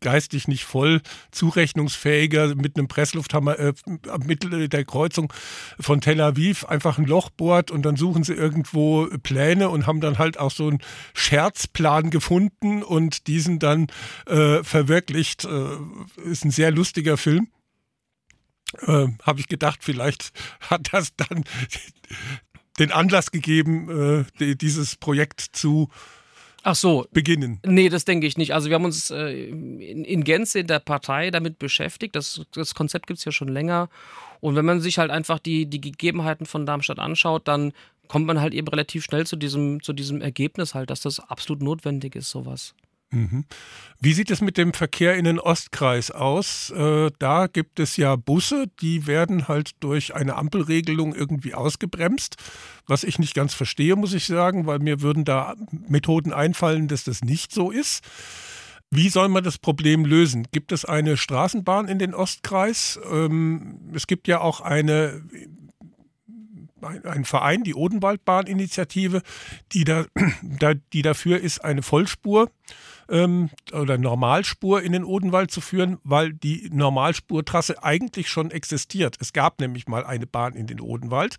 geistig 0.00 0.48
nicht 0.48 0.64
voll 0.64 1.00
zurechnungsfähiger 1.30 2.54
mit 2.54 2.76
einem 2.76 2.88
Presslufthammer 2.88 3.58
äh, 3.58 3.72
am 4.08 4.22
Mittel 4.26 4.68
der 4.68 4.84
Kreuzung 4.84 5.32
von 5.78 6.00
Tel 6.00 6.20
Aviv 6.20 6.64
einfach 6.64 6.98
ein 6.98 7.06
Loch 7.06 7.30
bohrt 7.30 7.70
und 7.70 7.82
dann 7.82 7.96
suchen 7.96 8.24
sie 8.24 8.34
irgendwo 8.34 9.06
Pläne 9.22 9.68
und 9.68 9.86
haben 9.86 10.00
dann 10.00 10.18
halt 10.18 10.38
auch 10.38 10.50
so 10.50 10.68
einen 10.68 10.78
Scherzplan 11.14 12.10
gefunden 12.10 12.82
und 12.82 13.26
diesen 13.26 13.58
dann 13.58 13.86
äh, 14.26 14.62
verwirklicht. 14.62 15.44
Äh, 15.44 15.76
ist 16.24 16.44
ein 16.44 16.50
sehr 16.50 16.70
lustiger 16.70 17.16
Film. 17.16 17.48
Äh, 18.80 19.08
Habe 19.22 19.40
ich 19.40 19.48
gedacht, 19.48 19.80
vielleicht 19.82 20.32
hat 20.60 20.92
das 20.92 21.14
dann 21.16 21.44
den 22.78 22.90
Anlass 22.90 23.30
gegeben, 23.30 24.26
äh, 24.40 24.56
dieses 24.56 24.96
Projekt 24.96 25.40
zu 25.40 25.90
Ach 26.64 26.74
so. 26.74 27.06
beginnen. 27.12 27.60
Nee, 27.64 27.90
das 27.90 28.06
denke 28.06 28.26
ich 28.26 28.38
nicht. 28.38 28.54
Also 28.54 28.70
wir 28.70 28.74
haben 28.74 28.86
uns 28.86 29.10
äh, 29.10 29.48
in, 29.48 30.04
in, 30.04 30.24
Gänze 30.24 30.60
in 30.60 30.66
der 30.66 30.78
Partei 30.80 31.30
damit 31.30 31.58
beschäftigt. 31.58 32.16
Das, 32.16 32.40
das 32.52 32.74
Konzept 32.74 33.06
gibt 33.06 33.18
es 33.18 33.24
ja 33.24 33.32
schon 33.32 33.48
länger. 33.48 33.90
Und 34.40 34.56
wenn 34.56 34.64
man 34.64 34.80
sich 34.80 34.98
halt 34.98 35.10
einfach 35.10 35.38
die, 35.38 35.66
die 35.66 35.80
Gegebenheiten 35.80 36.46
von 36.46 36.64
Darmstadt 36.64 36.98
anschaut, 36.98 37.46
dann 37.48 37.72
kommt 38.08 38.26
man 38.26 38.40
halt 38.40 38.54
eben 38.54 38.68
relativ 38.68 39.04
schnell 39.04 39.26
zu 39.26 39.36
diesem, 39.36 39.82
zu 39.82 39.92
diesem 39.92 40.22
Ergebnis 40.22 40.74
halt, 40.74 40.90
dass 40.90 41.02
das 41.02 41.20
absolut 41.20 41.62
notwendig 41.62 42.16
ist, 42.16 42.30
sowas. 42.30 42.74
Mhm. 43.14 43.44
Wie 44.00 44.12
sieht 44.12 44.30
es 44.30 44.40
mit 44.40 44.58
dem 44.58 44.72
Verkehr 44.74 45.16
in 45.16 45.24
den 45.24 45.38
Ostkreis 45.38 46.10
aus? 46.10 46.70
Äh, 46.70 47.10
da 47.18 47.46
gibt 47.46 47.80
es 47.80 47.96
ja 47.96 48.16
Busse, 48.16 48.66
die 48.80 49.06
werden 49.06 49.48
halt 49.48 49.70
durch 49.80 50.14
eine 50.14 50.34
Ampelregelung 50.36 51.14
irgendwie 51.14 51.54
ausgebremst, 51.54 52.36
was 52.86 53.04
ich 53.04 53.18
nicht 53.18 53.34
ganz 53.34 53.54
verstehe, 53.54 53.96
muss 53.96 54.12
ich 54.12 54.26
sagen, 54.26 54.66
weil 54.66 54.80
mir 54.80 55.00
würden 55.00 55.24
da 55.24 55.54
Methoden 55.70 56.32
einfallen, 56.32 56.88
dass 56.88 57.04
das 57.04 57.22
nicht 57.22 57.52
so 57.52 57.70
ist. 57.70 58.04
Wie 58.90 59.08
soll 59.08 59.28
man 59.28 59.42
das 59.42 59.58
Problem 59.58 60.04
lösen? 60.04 60.46
Gibt 60.52 60.70
es 60.70 60.84
eine 60.84 61.16
Straßenbahn 61.16 61.88
in 61.88 61.98
den 61.98 62.14
Ostkreis? 62.14 63.00
Ähm, 63.10 63.90
es 63.94 64.06
gibt 64.06 64.28
ja 64.28 64.40
auch 64.40 64.60
eine 64.60 65.22
ein 66.84 67.24
Verein, 67.24 67.64
die 67.64 67.74
Odenwaldbahn-Initiative, 67.74 69.22
die, 69.72 69.84
da, 69.84 70.04
die 70.92 71.02
dafür 71.02 71.40
ist, 71.40 71.64
eine 71.64 71.82
Vollspur 71.82 72.50
ähm, 73.08 73.50
oder 73.72 73.98
Normalspur 73.98 74.82
in 74.82 74.92
den 74.92 75.04
Odenwald 75.04 75.50
zu 75.50 75.60
führen, 75.60 75.98
weil 76.04 76.32
die 76.32 76.68
Normalspurtrasse 76.72 77.82
eigentlich 77.82 78.28
schon 78.28 78.50
existiert. 78.50 79.16
Es 79.20 79.32
gab 79.32 79.60
nämlich 79.60 79.88
mal 79.88 80.04
eine 80.04 80.26
Bahn 80.26 80.54
in 80.54 80.66
den 80.66 80.80
Odenwald 80.80 81.36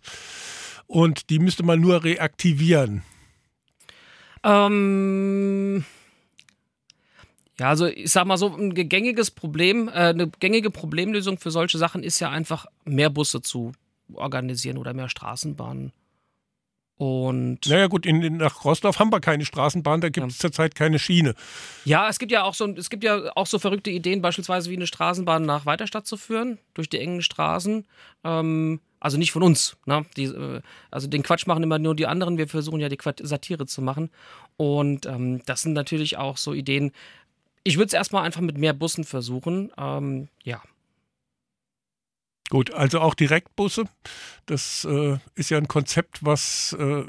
und 0.86 1.30
die 1.30 1.38
müsste 1.38 1.62
man 1.62 1.80
nur 1.80 2.04
reaktivieren. 2.04 3.02
Ähm. 4.42 5.84
Ja, 7.58 7.70
also 7.70 7.86
ich 7.86 8.10
sag 8.10 8.26
mal 8.26 8.36
so, 8.36 8.54
ein 8.54 8.74
gängiges 8.74 9.30
Problem, 9.30 9.88
äh, 9.88 9.92
eine 9.92 10.28
gängige 10.28 10.70
Problemlösung 10.70 11.38
für 11.38 11.50
solche 11.50 11.78
Sachen 11.78 12.02
ist 12.02 12.20
ja 12.20 12.28
einfach 12.28 12.66
mehr 12.84 13.08
Busse 13.08 13.40
zu 13.40 13.72
organisieren 14.12 14.78
oder 14.78 14.94
mehr 14.94 15.08
Straßenbahnen. 15.08 15.92
Und 16.98 17.66
naja 17.66 17.88
gut, 17.88 18.06
in, 18.06 18.22
in, 18.22 18.38
nach 18.38 18.64
Rostorf 18.64 18.98
haben 18.98 19.12
wir 19.12 19.20
keine 19.20 19.44
Straßenbahn, 19.44 20.00
da 20.00 20.08
gibt 20.08 20.26
es 20.28 20.38
ja. 20.38 20.40
zurzeit 20.40 20.74
keine 20.74 20.98
Schiene. 20.98 21.34
Ja, 21.84 22.08
es 22.08 22.18
gibt 22.18 22.32
ja 22.32 22.44
auch 22.44 22.54
so 22.54 22.66
es 22.68 22.88
gibt 22.88 23.04
ja 23.04 23.32
auch 23.34 23.46
so 23.46 23.58
verrückte 23.58 23.90
Ideen, 23.90 24.22
beispielsweise 24.22 24.70
wie 24.70 24.76
eine 24.76 24.86
Straßenbahn 24.86 25.44
nach 25.44 25.66
Weiterstadt 25.66 26.06
zu 26.06 26.16
führen, 26.16 26.58
durch 26.72 26.88
die 26.88 26.98
engen 26.98 27.20
Straßen. 27.20 27.84
Ähm, 28.24 28.80
also 28.98 29.18
nicht 29.18 29.30
von 29.30 29.42
uns. 29.42 29.76
Ne? 29.84 30.06
Die, 30.16 30.24
äh, 30.24 30.62
also 30.90 31.06
den 31.06 31.22
Quatsch 31.22 31.46
machen 31.46 31.62
immer 31.62 31.78
nur 31.78 31.94
die 31.94 32.06
anderen, 32.06 32.38
wir 32.38 32.48
versuchen 32.48 32.80
ja 32.80 32.88
die 32.88 32.96
Quatsch 32.96 33.20
Satire 33.22 33.66
zu 33.66 33.82
machen. 33.82 34.10
Und 34.56 35.04
ähm, 35.04 35.42
das 35.44 35.62
sind 35.62 35.74
natürlich 35.74 36.16
auch 36.16 36.38
so 36.38 36.54
Ideen. 36.54 36.92
Ich 37.62 37.76
würde 37.76 37.88
es 37.88 37.92
erstmal 37.92 38.24
einfach 38.24 38.40
mit 38.40 38.56
mehr 38.56 38.72
Bussen 38.72 39.04
versuchen. 39.04 39.70
Ähm, 39.76 40.28
ja. 40.44 40.62
Gut, 42.48 42.72
also 42.72 43.00
auch 43.00 43.14
Direktbusse. 43.14 43.84
Das 44.46 44.86
äh, 44.88 45.18
ist 45.34 45.50
ja 45.50 45.58
ein 45.58 45.68
Konzept, 45.68 46.24
was 46.24 46.76
äh, 46.78 47.04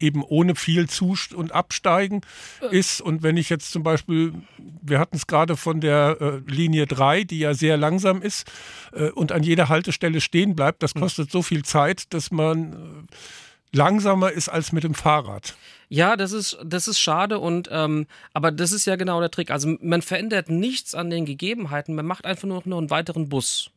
eben 0.00 0.22
ohne 0.22 0.54
viel 0.54 0.88
Zust- 0.88 1.34
und 1.34 1.52
Absteigen 1.52 2.22
äh. 2.60 2.76
ist. 2.76 3.00
Und 3.00 3.22
wenn 3.22 3.36
ich 3.36 3.48
jetzt 3.48 3.70
zum 3.70 3.82
Beispiel, 3.82 4.34
wir 4.82 4.98
hatten 4.98 5.16
es 5.16 5.26
gerade 5.26 5.56
von 5.56 5.80
der 5.80 6.18
äh, 6.20 6.50
Linie 6.50 6.86
3, 6.86 7.24
die 7.24 7.38
ja 7.38 7.54
sehr 7.54 7.76
langsam 7.76 8.22
ist 8.22 8.50
äh, 8.92 9.10
und 9.10 9.32
an 9.32 9.42
jeder 9.42 9.68
Haltestelle 9.68 10.20
stehen 10.20 10.56
bleibt, 10.56 10.82
das 10.82 10.94
hm. 10.94 11.02
kostet 11.02 11.30
so 11.30 11.42
viel 11.42 11.64
Zeit, 11.64 12.12
dass 12.12 12.30
man 12.30 12.72
äh, 12.72 13.76
langsamer 13.76 14.32
ist 14.32 14.48
als 14.48 14.72
mit 14.72 14.84
dem 14.84 14.94
Fahrrad. 14.94 15.56
Ja, 15.88 16.16
das 16.16 16.32
ist, 16.32 16.58
das 16.64 16.88
ist 16.88 16.98
schade 16.98 17.38
und 17.38 17.68
ähm, 17.70 18.06
aber 18.32 18.50
das 18.50 18.72
ist 18.72 18.86
ja 18.86 18.96
genau 18.96 19.20
der 19.20 19.30
Trick. 19.30 19.52
Also 19.52 19.76
man 19.80 20.02
verändert 20.02 20.50
nichts 20.50 20.96
an 20.96 21.10
den 21.10 21.24
Gegebenheiten, 21.24 21.94
man 21.94 22.06
macht 22.06 22.26
einfach 22.26 22.48
nur 22.48 22.62
noch 22.64 22.78
einen 22.78 22.90
weiteren 22.90 23.28
Bus 23.28 23.70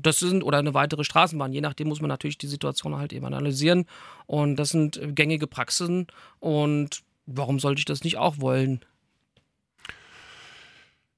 das 0.00 0.18
sind 0.18 0.42
oder 0.42 0.58
eine 0.58 0.74
weitere 0.74 1.04
Straßenbahn. 1.04 1.52
Je 1.52 1.60
nachdem 1.60 1.88
muss 1.88 2.00
man 2.00 2.08
natürlich 2.08 2.38
die 2.38 2.46
Situation 2.46 2.96
halt 2.96 3.12
eben 3.12 3.26
analysieren. 3.26 3.86
Und 4.26 4.56
das 4.56 4.70
sind 4.70 5.00
gängige 5.14 5.46
Praxen. 5.46 6.06
Und 6.40 7.02
warum 7.26 7.58
sollte 7.58 7.80
ich 7.80 7.84
das 7.84 8.04
nicht 8.04 8.16
auch 8.16 8.38
wollen? 8.38 8.84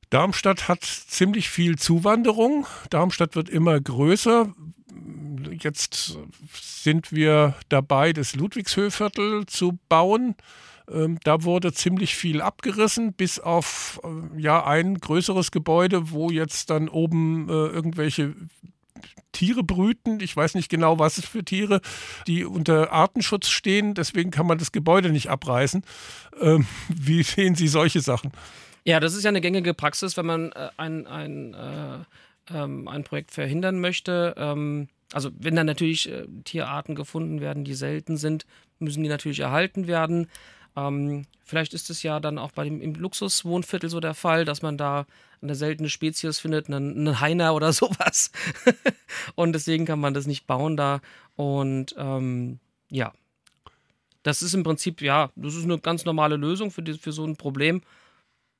Darmstadt 0.08 0.68
hat 0.68 0.82
ziemlich 0.82 1.50
viel 1.50 1.78
Zuwanderung. 1.78 2.66
Darmstadt 2.90 3.36
wird 3.36 3.48
immer 3.48 3.80
größer. 3.80 4.52
Jetzt 5.60 6.18
sind 6.52 7.12
wir 7.12 7.54
dabei, 7.68 8.12
das 8.12 8.34
Ludwigshöhviertel 8.34 9.46
zu 9.46 9.78
bauen. 9.88 10.34
Ähm, 10.92 11.18
da 11.22 11.44
wurde 11.44 11.72
ziemlich 11.72 12.16
viel 12.16 12.40
abgerissen, 12.40 13.12
bis 13.12 13.38
auf 13.38 14.00
äh, 14.02 14.40
ja 14.40 14.64
ein 14.64 14.96
größeres 14.96 15.50
Gebäude, 15.50 16.10
wo 16.10 16.30
jetzt 16.30 16.70
dann 16.70 16.88
oben 16.88 17.48
äh, 17.48 17.52
irgendwelche 17.52 18.34
Tiere 19.32 19.62
brüten. 19.62 20.20
Ich 20.20 20.36
weiß 20.36 20.54
nicht 20.54 20.68
genau, 20.68 20.98
was 20.98 21.18
es 21.18 21.26
für 21.26 21.44
Tiere, 21.44 21.80
die 22.26 22.44
unter 22.44 22.92
Artenschutz 22.92 23.48
stehen. 23.48 23.94
Deswegen 23.94 24.30
kann 24.30 24.46
man 24.46 24.58
das 24.58 24.72
Gebäude 24.72 25.10
nicht 25.10 25.28
abreißen. 25.28 25.84
Ähm, 26.40 26.66
wie 26.88 27.22
sehen 27.22 27.54
Sie 27.54 27.68
solche 27.68 28.00
Sachen? 28.00 28.32
Ja, 28.84 28.98
das 28.98 29.14
ist 29.14 29.24
ja 29.24 29.28
eine 29.28 29.40
gängige 29.40 29.74
Praxis, 29.74 30.16
wenn 30.16 30.26
man 30.26 30.52
äh, 30.52 30.70
ein, 30.76 31.06
ein, 31.06 31.54
äh, 31.54 31.98
ähm, 32.52 32.88
ein 32.88 33.04
Projekt 33.04 33.30
verhindern 33.30 33.80
möchte. 33.80 34.34
Also 35.12 35.30
wenn 35.36 35.56
dann 35.56 35.66
natürlich 35.66 36.08
Tierarten 36.44 36.94
gefunden 36.94 37.40
werden, 37.40 37.64
die 37.64 37.74
selten 37.74 38.16
sind, 38.16 38.46
müssen 38.78 39.02
die 39.02 39.08
natürlich 39.08 39.40
erhalten 39.40 39.88
werden. 39.88 40.28
Ähm, 40.76 41.26
vielleicht 41.44 41.74
ist 41.74 41.90
es 41.90 42.02
ja 42.02 42.20
dann 42.20 42.38
auch 42.38 42.52
bei 42.52 42.64
dem 42.64 42.80
im 42.80 42.94
Luxuswohnviertel 42.94 43.90
so 43.90 44.00
der 44.00 44.14
Fall, 44.14 44.44
dass 44.44 44.62
man 44.62 44.78
da 44.78 45.06
eine 45.42 45.54
seltene 45.54 45.88
Spezies 45.88 46.38
findet, 46.38 46.68
einen, 46.68 46.96
einen 46.96 47.20
Heiner 47.20 47.54
oder 47.54 47.72
sowas. 47.74 48.30
und 49.34 49.52
deswegen 49.52 49.86
kann 49.86 50.00
man 50.00 50.14
das 50.14 50.26
nicht 50.26 50.46
bauen 50.46 50.76
da. 50.76 51.00
Und 51.36 51.94
ähm, 51.98 52.60
ja, 52.90 53.12
das 54.22 54.42
ist 54.42 54.54
im 54.54 54.62
Prinzip, 54.62 55.00
ja, 55.00 55.30
das 55.36 55.54
ist 55.54 55.64
eine 55.64 55.78
ganz 55.78 56.04
normale 56.04 56.36
Lösung 56.36 56.70
für, 56.70 56.82
die, 56.82 56.94
für 56.94 57.12
so 57.12 57.24
ein 57.24 57.36
Problem. 57.36 57.82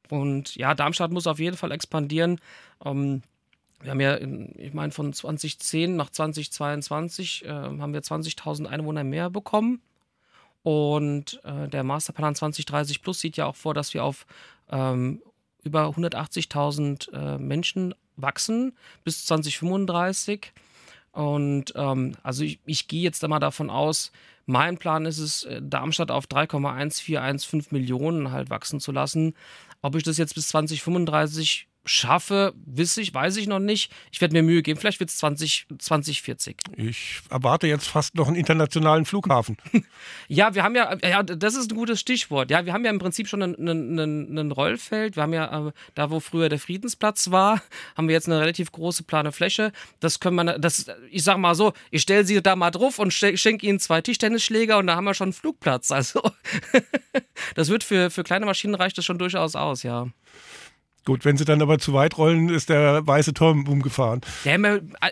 Und 0.08 0.56
ja, 0.56 0.74
Darmstadt 0.74 1.12
muss 1.12 1.26
auf 1.26 1.38
jeden 1.38 1.56
Fall 1.56 1.70
expandieren. 1.72 2.40
Ähm, 2.84 3.22
wir 3.80 3.92
haben 3.92 4.00
ja, 4.00 4.14
in, 4.14 4.54
ich 4.58 4.74
meine, 4.74 4.92
von 4.92 5.12
2010 5.12 5.96
nach 5.96 6.10
2022 6.10 7.44
äh, 7.44 7.48
haben 7.48 7.92
wir 7.92 8.02
20.000 8.02 8.66
Einwohner 8.66 9.04
mehr 9.04 9.30
bekommen. 9.30 9.80
Und 10.62 11.40
äh, 11.44 11.68
der 11.68 11.84
Masterplan 11.84 12.34
2030 12.34 13.02
Plus 13.02 13.20
sieht 13.20 13.36
ja 13.36 13.46
auch 13.46 13.56
vor, 13.56 13.74
dass 13.74 13.94
wir 13.94 14.04
auf 14.04 14.26
ähm, 14.70 15.22
über 15.62 15.86
180.000 15.86 17.12
äh, 17.12 17.38
Menschen 17.38 17.94
wachsen 18.16 18.76
bis 19.04 19.24
2035. 19.26 20.52
Und 21.12 21.72
ähm, 21.74 22.12
also 22.22 22.44
ich, 22.44 22.60
ich 22.66 22.88
gehe 22.88 23.02
jetzt 23.02 23.26
mal 23.26 23.40
davon 23.40 23.70
aus, 23.70 24.12
mein 24.46 24.78
Plan 24.78 25.06
ist 25.06 25.18
es, 25.18 25.44
äh, 25.44 25.60
Darmstadt 25.62 26.10
auf 26.10 26.26
3,1415 26.26 27.68
Millionen 27.70 28.32
halt 28.32 28.50
wachsen 28.50 28.80
zu 28.80 28.92
lassen. 28.92 29.34
Ob 29.82 29.94
ich 29.94 30.02
das 30.02 30.18
jetzt 30.18 30.34
bis 30.34 30.48
2035 30.48 31.68
schaffe, 31.84 32.52
weiß 32.66 32.98
ich, 32.98 33.14
weiß 33.14 33.36
ich 33.36 33.46
noch 33.46 33.58
nicht. 33.58 33.92
Ich 34.12 34.20
werde 34.20 34.34
mir 34.34 34.42
Mühe 34.42 34.62
geben. 34.62 34.78
Vielleicht 34.78 35.00
wird 35.00 35.10
es 35.10 35.16
20, 35.16 35.66
2040. 35.78 36.56
Ich 36.76 37.20
erwarte 37.30 37.66
jetzt 37.66 37.88
fast 37.88 38.14
noch 38.14 38.28
einen 38.28 38.36
internationalen 38.36 39.04
Flughafen. 39.04 39.56
ja, 40.28 40.54
wir 40.54 40.62
haben 40.62 40.76
ja, 40.76 40.96
ja, 41.02 41.22
das 41.22 41.54
ist 41.54 41.70
ein 41.70 41.76
gutes 41.76 42.00
Stichwort. 42.00 42.50
Ja, 42.50 42.66
wir 42.66 42.72
haben 42.72 42.84
ja 42.84 42.90
im 42.90 42.98
Prinzip 42.98 43.28
schon 43.28 43.42
ein 43.42 44.52
Rollfeld. 44.52 45.16
Wir 45.16 45.22
haben 45.22 45.32
ja, 45.32 45.68
äh, 45.68 45.72
da 45.94 46.10
wo 46.10 46.20
früher 46.20 46.48
der 46.48 46.58
Friedensplatz 46.58 47.30
war, 47.30 47.62
haben 47.96 48.08
wir 48.08 48.14
jetzt 48.14 48.28
eine 48.28 48.40
relativ 48.40 48.72
große 48.72 49.04
plane 49.04 49.32
Fläche. 49.32 49.72
Das 50.00 50.20
können 50.20 50.36
wir, 50.36 50.58
das, 50.58 50.86
ich 51.10 51.24
sag 51.24 51.38
mal 51.38 51.54
so, 51.54 51.72
ich 51.90 52.02
stelle 52.02 52.24
sie 52.24 52.42
da 52.42 52.56
mal 52.56 52.70
drauf 52.70 52.98
und 52.98 53.12
schenke 53.12 53.66
ihnen 53.66 53.80
zwei 53.80 54.00
Tischtennisschläger 54.00 54.78
und 54.78 54.86
da 54.86 54.96
haben 54.96 55.04
wir 55.04 55.14
schon 55.14 55.26
einen 55.26 55.32
Flugplatz. 55.32 55.90
Also, 56.00 56.22
das 57.54 57.68
wird 57.68 57.84
für, 57.84 58.10
für 58.10 58.24
kleine 58.24 58.46
Maschinen 58.46 58.74
reicht 58.74 58.96
das 58.96 59.04
schon 59.04 59.18
durchaus 59.18 59.54
aus, 59.54 59.82
ja. 59.82 60.06
Gut, 61.04 61.24
wenn 61.24 61.36
sie 61.36 61.44
dann 61.44 61.62
aber 61.62 61.78
zu 61.78 61.94
weit 61.94 62.18
rollen, 62.18 62.50
ist 62.50 62.68
der 62.68 63.06
weiße 63.06 63.32
Turm 63.32 63.66
umgefahren. 63.66 64.20
Ja, 64.44 64.54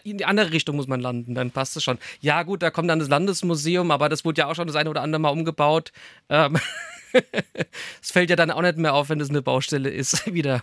in 0.05 0.19
die 0.19 0.25
andere 0.25 0.53
Richtung 0.53 0.77
muss 0.77 0.87
man 0.87 1.01
landen, 1.01 1.35
dann 1.35 1.51
passt 1.51 1.77
es 1.77 1.85
schon. 1.85 1.99
Ja, 2.21 2.43
gut, 2.43 2.63
da 2.63 2.71
kommt 2.71 2.91
dann 2.91 2.99
das 2.99 3.09
Landesmuseum, 3.09 3.91
aber 3.91 4.09
das 4.09 4.25
wurde 4.25 4.41
ja 4.41 4.49
auch 4.49 4.55
schon 4.55 4.67
das 4.67 4.77
eine 4.77 4.91
oder 4.91 5.03
andere 5.03 5.21
Mal 5.21 5.31
umgebaut. 5.31 5.93
Ähm 6.29 6.59
es 8.03 8.11
fällt 8.11 8.31
ja 8.31 8.37
dann 8.37 8.51
auch 8.51 8.63
nicht 8.63 8.77
mehr 8.77 8.95
auf, 8.95 9.09
wenn 9.09 9.19
das 9.19 9.31
eine 9.31 9.43
Baustelle 9.43 9.91
ist, 9.91 10.33
wieder. 10.33 10.63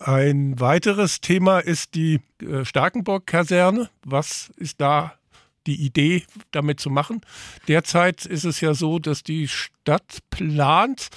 Ein 0.00 0.58
weiteres 0.58 1.20
Thema 1.20 1.60
ist 1.60 1.94
die 1.94 2.20
äh, 2.42 2.64
Starkenburg-Kaserne. 2.64 3.90
Was 4.04 4.50
ist 4.56 4.80
da 4.80 5.14
die 5.66 5.84
Idee, 5.84 6.24
damit 6.50 6.80
zu 6.80 6.90
machen? 6.90 7.20
Derzeit 7.68 8.26
ist 8.26 8.44
es 8.44 8.60
ja 8.60 8.74
so, 8.74 8.98
dass 8.98 9.22
die 9.22 9.48
Stadt 9.48 10.18
plant, 10.30 11.08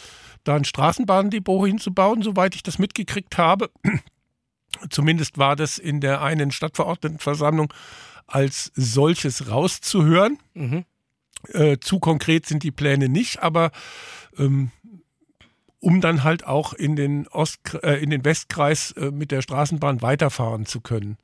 da 0.43 0.55
ein 0.55 0.65
Straßenbahndepot 0.65 1.67
hinzubauen, 1.67 2.21
soweit 2.21 2.55
ich 2.55 2.63
das 2.63 2.79
mitgekriegt 2.79 3.38
habe. 3.38 3.69
Zumindest 4.89 5.38
war 5.38 5.55
das 5.55 5.77
in 5.77 6.01
der 6.01 6.21
einen 6.21 6.51
Stadtverordnetenversammlung 6.51 7.74
als 8.27 8.71
solches 8.75 9.50
rauszuhören. 9.50 10.38
Mhm. 10.53 10.86
Äh, 11.50 11.77
zu 11.79 12.00
konkret 12.00 12.45
sind 12.45 12.63
die 12.63 12.71
Pläne 12.71 13.10
nicht, 13.10 13.41
aber 13.41 13.71
ähm, 14.38 14.71
um 15.79 16.00
dann 16.00 16.24
halt 16.24 16.45
auch 16.45 16.74
in 16.74 16.95
den, 16.95 17.27
Ost, 17.27 17.60
äh, 17.83 17.95
in 17.95 18.12
den 18.12 18.24
Westkreis 18.24 18.91
äh, 18.91 19.12
mit 19.12 19.31
der 19.31 19.41
Straßenbahn 19.41 20.01
weiterfahren 20.01 20.65
zu 20.65 20.79
können. 20.79 21.17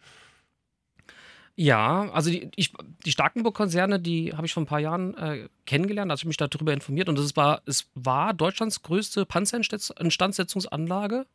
Ja, 1.60 2.12
also 2.12 2.30
die, 2.30 2.52
ich, 2.56 2.72
die 3.04 3.10
Starkenburg-Konzerne, 3.10 4.00
die 4.00 4.32
habe 4.34 4.46
ich 4.46 4.54
vor 4.54 4.62
ein 4.62 4.68
paar 4.68 4.80
Jahren 4.80 5.18
äh, 5.18 5.50
kennengelernt, 5.66 6.12
also 6.12 6.22
ich 6.22 6.28
mich 6.28 6.38
darüber 6.38 6.72
informiert 6.72 7.10
und 7.10 7.18
es 7.18 7.36
war, 7.36 7.64
es 7.66 7.90
war 7.96 8.36
Deutschlands 8.36 8.84
größte 8.84 9.26
Panzerinstandsetzungsanlage 9.26 11.26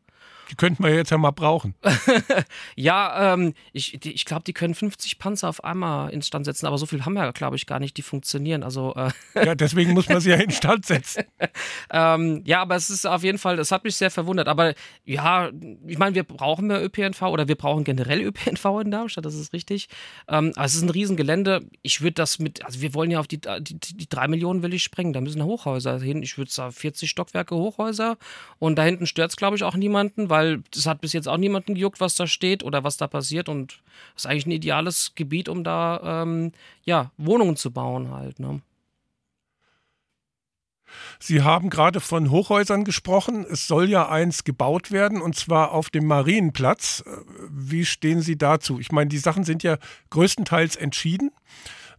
die 0.50 0.56
könnten 0.56 0.82
wir 0.82 0.94
jetzt 0.94 1.10
ja 1.10 1.18
mal 1.18 1.30
brauchen. 1.30 1.74
ja, 2.76 3.34
ähm, 3.34 3.54
ich, 3.72 4.04
ich 4.04 4.24
glaube, 4.24 4.42
die 4.44 4.52
können 4.52 4.74
50 4.74 5.18
Panzer 5.18 5.48
auf 5.48 5.64
einmal 5.64 6.10
instand 6.10 6.44
setzen, 6.44 6.66
aber 6.66 6.78
so 6.78 6.86
viel 6.86 7.04
haben 7.04 7.14
wir, 7.14 7.32
glaube 7.32 7.56
ich, 7.56 7.66
gar 7.66 7.78
nicht, 7.78 7.96
die 7.96 8.02
funktionieren. 8.02 8.62
Also, 8.62 8.94
äh 8.94 9.10
ja, 9.34 9.54
deswegen 9.54 9.92
muss 9.92 10.08
man 10.08 10.20
sie 10.20 10.30
ja 10.30 10.36
instand 10.36 10.86
setzen. 10.86 11.24
ähm, 11.90 12.42
ja, 12.44 12.62
aber 12.62 12.76
es 12.76 12.90
ist 12.90 13.06
auf 13.06 13.22
jeden 13.22 13.38
Fall, 13.38 13.56
das 13.56 13.70
hat 13.70 13.84
mich 13.84 13.96
sehr 13.96 14.10
verwundert. 14.10 14.48
Aber 14.48 14.74
ja, 15.04 15.50
ich 15.86 15.98
meine, 15.98 16.14
wir 16.14 16.24
brauchen 16.24 16.66
mehr 16.66 16.82
ÖPNV 16.84 17.22
oder 17.22 17.48
wir 17.48 17.56
brauchen 17.56 17.84
generell 17.84 18.20
ÖPNV 18.26 18.64
in 18.82 18.90
Darmstadt, 18.90 19.24
das 19.24 19.34
ist 19.34 19.52
richtig. 19.52 19.88
Ähm, 20.28 20.52
also 20.56 20.72
es 20.72 20.74
ist 20.76 20.82
ein 20.82 20.90
Riesengelände. 20.90 21.66
Ich 21.82 22.00
würde 22.00 22.14
das 22.14 22.38
mit, 22.38 22.64
also 22.64 22.80
wir 22.80 22.94
wollen 22.94 23.10
ja 23.10 23.20
auf 23.20 23.28
die, 23.28 23.40
die, 23.40 23.78
die 23.78 24.08
drei 24.08 24.28
Millionen 24.28 24.62
will 24.62 24.74
ich 24.74 24.82
sprengen. 24.82 25.12
Da 25.12 25.20
müssen 25.20 25.42
Hochhäuser 25.42 26.00
hin. 26.00 26.22
Ich 26.22 26.38
würde 26.38 26.50
sagen 26.50 26.72
40 26.72 27.08
Stockwerke 27.08 27.54
Hochhäuser 27.54 28.16
und 28.58 28.76
da 28.76 28.84
hinten 28.84 29.06
stört 29.06 29.30
es, 29.30 29.36
glaube 29.36 29.56
ich, 29.56 29.64
auch 29.64 29.76
niemanden, 29.76 30.28
weil 30.32 30.62
es 30.74 30.86
hat 30.86 31.02
bis 31.02 31.12
jetzt 31.12 31.28
auch 31.28 31.36
niemanden 31.36 31.74
gejuckt, 31.74 32.00
was 32.00 32.14
da 32.14 32.26
steht 32.26 32.64
oder 32.64 32.84
was 32.84 32.96
da 32.96 33.06
passiert 33.06 33.50
und 33.50 33.82
ist 34.16 34.26
eigentlich 34.26 34.46
ein 34.46 34.52
ideales 34.52 35.12
Gebiet, 35.14 35.50
um 35.50 35.62
da 35.62 36.22
ähm, 36.22 36.52
ja, 36.84 37.10
Wohnungen 37.18 37.56
zu 37.56 37.70
bauen 37.70 38.10
halt. 38.10 38.40
Ne? 38.40 38.62
Sie 41.20 41.42
haben 41.42 41.68
gerade 41.68 42.00
von 42.00 42.30
Hochhäusern 42.30 42.84
gesprochen. 42.84 43.44
Es 43.46 43.66
soll 43.66 43.90
ja 43.90 44.08
eins 44.08 44.44
gebaut 44.44 44.90
werden 44.90 45.20
und 45.20 45.36
zwar 45.36 45.72
auf 45.72 45.90
dem 45.90 46.06
Marienplatz. 46.06 47.04
Wie 47.50 47.84
stehen 47.84 48.22
Sie 48.22 48.38
dazu? 48.38 48.80
Ich 48.80 48.90
meine, 48.90 49.08
die 49.08 49.18
Sachen 49.18 49.44
sind 49.44 49.62
ja 49.62 49.76
größtenteils 50.08 50.76
entschieden. 50.76 51.30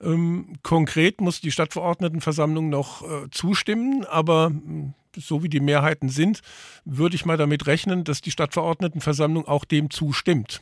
Ähm, 0.01 0.55
konkret 0.63 1.21
muss 1.21 1.39
die 1.39 1.51
Stadtverordnetenversammlung 1.51 2.69
noch 2.69 3.03
äh, 3.03 3.29
zustimmen, 3.29 4.05
aber 4.05 4.47
hm, 4.47 4.95
so 5.17 5.43
wie 5.43 5.49
die 5.49 5.59
Mehrheiten 5.59 6.09
sind, 6.09 6.41
würde 6.85 7.15
ich 7.15 7.25
mal 7.25 7.37
damit 7.37 7.67
rechnen, 7.67 8.03
dass 8.03 8.21
die 8.21 8.31
Stadtverordnetenversammlung 8.31 9.47
auch 9.47 9.65
dem 9.65 9.89
zustimmt. 9.89 10.61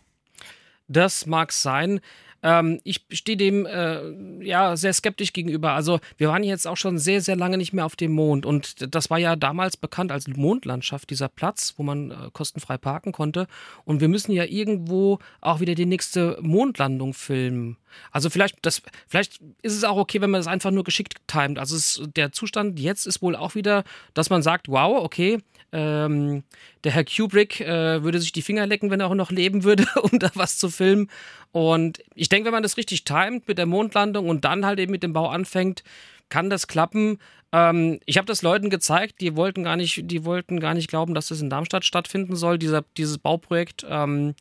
Das 0.87 1.25
mag 1.25 1.51
sein. 1.51 2.01
Ähm, 2.43 2.79
ich 2.83 3.05
stehe 3.11 3.37
dem 3.37 3.65
äh, 3.65 4.43
ja 4.43 4.75
sehr 4.75 4.93
skeptisch 4.93 5.33
gegenüber. 5.33 5.71
Also 5.71 5.99
wir 6.17 6.29
waren 6.29 6.43
jetzt 6.43 6.67
auch 6.67 6.77
schon 6.77 6.97
sehr, 6.97 7.21
sehr 7.21 7.35
lange 7.35 7.57
nicht 7.57 7.73
mehr 7.73 7.85
auf 7.85 7.95
dem 7.95 8.11
Mond 8.11 8.45
und 8.45 8.93
das 8.93 9.09
war 9.09 9.19
ja 9.19 9.35
damals 9.35 9.77
bekannt 9.77 10.11
als 10.11 10.27
Mondlandschaft, 10.27 11.09
dieser 11.09 11.29
Platz, 11.29 11.75
wo 11.77 11.83
man 11.83 12.11
äh, 12.11 12.15
kostenfrei 12.33 12.77
parken 12.77 13.11
konnte. 13.11 13.47
Und 13.85 14.01
wir 14.01 14.07
müssen 14.07 14.31
ja 14.31 14.43
irgendwo 14.43 15.19
auch 15.39 15.59
wieder 15.59 15.75
die 15.75 15.85
nächste 15.85 16.37
Mondlandung 16.41 17.13
filmen. 17.13 17.77
Also 18.11 18.29
vielleicht, 18.29 18.57
das, 18.61 18.81
vielleicht 19.07 19.39
ist 19.61 19.75
es 19.75 19.83
auch 19.83 19.97
okay, 19.97 20.21
wenn 20.21 20.31
man 20.31 20.39
das 20.39 20.47
einfach 20.47 20.71
nur 20.71 20.83
geschickt 20.83 21.15
timet. 21.27 21.59
Also 21.59 21.75
es, 21.75 22.01
der 22.15 22.31
Zustand 22.31 22.79
jetzt 22.79 23.05
ist 23.07 23.21
wohl 23.21 23.35
auch 23.35 23.55
wieder, 23.55 23.83
dass 24.13 24.29
man 24.29 24.41
sagt, 24.41 24.67
wow, 24.67 25.03
okay, 25.03 25.39
ähm, 25.71 26.43
der 26.83 26.91
Herr 26.91 27.05
Kubrick 27.05 27.61
äh, 27.61 28.03
würde 28.03 28.19
sich 28.19 28.31
die 28.31 28.41
Finger 28.41 28.67
lecken, 28.67 28.91
wenn 28.91 28.99
er 28.99 29.07
auch 29.07 29.15
noch 29.15 29.31
leben 29.31 29.63
würde, 29.63 29.85
um 30.01 30.19
da 30.19 30.29
was 30.33 30.57
zu 30.57 30.69
filmen. 30.69 31.09
Und 31.51 31.99
ich 32.15 32.29
denke, 32.29 32.45
wenn 32.45 32.53
man 32.53 32.63
das 32.63 32.77
richtig 32.77 33.03
timet 33.03 33.47
mit 33.47 33.57
der 33.57 33.65
Mondlandung 33.65 34.29
und 34.29 34.45
dann 34.45 34.65
halt 34.65 34.79
eben 34.79 34.91
mit 34.91 35.03
dem 35.03 35.13
Bau 35.13 35.29
anfängt, 35.29 35.83
kann 36.29 36.49
das 36.49 36.67
klappen. 36.67 37.19
Ähm, 37.51 37.99
ich 38.05 38.17
habe 38.17 38.25
das 38.25 38.41
Leuten 38.41 38.69
gezeigt, 38.69 39.21
die 39.21 39.35
wollten 39.35 39.63
gar 39.63 39.75
nicht, 39.75 40.09
die 40.09 40.25
wollten 40.25 40.59
gar 40.59 40.73
nicht 40.73 40.89
glauben, 40.89 41.13
dass 41.13 41.27
das 41.27 41.41
in 41.41 41.49
Darmstadt 41.49 41.85
stattfinden 41.85 42.35
soll, 42.35 42.57
dieser, 42.57 42.83
dieses 42.97 43.17
Bauprojekt. 43.17 43.85
Ähm, 43.87 44.35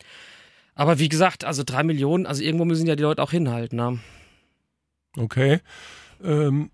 aber 0.80 0.98
wie 0.98 1.10
gesagt, 1.10 1.44
also 1.44 1.62
drei 1.62 1.82
Millionen, 1.82 2.24
also 2.24 2.42
irgendwo 2.42 2.64
müssen 2.64 2.86
ja 2.86 2.96
die 2.96 3.02
Leute 3.02 3.22
auch 3.22 3.32
hinhalten. 3.32 3.76
Ne? 3.76 3.98
Okay. 5.14 5.60
Ähm, 6.24 6.70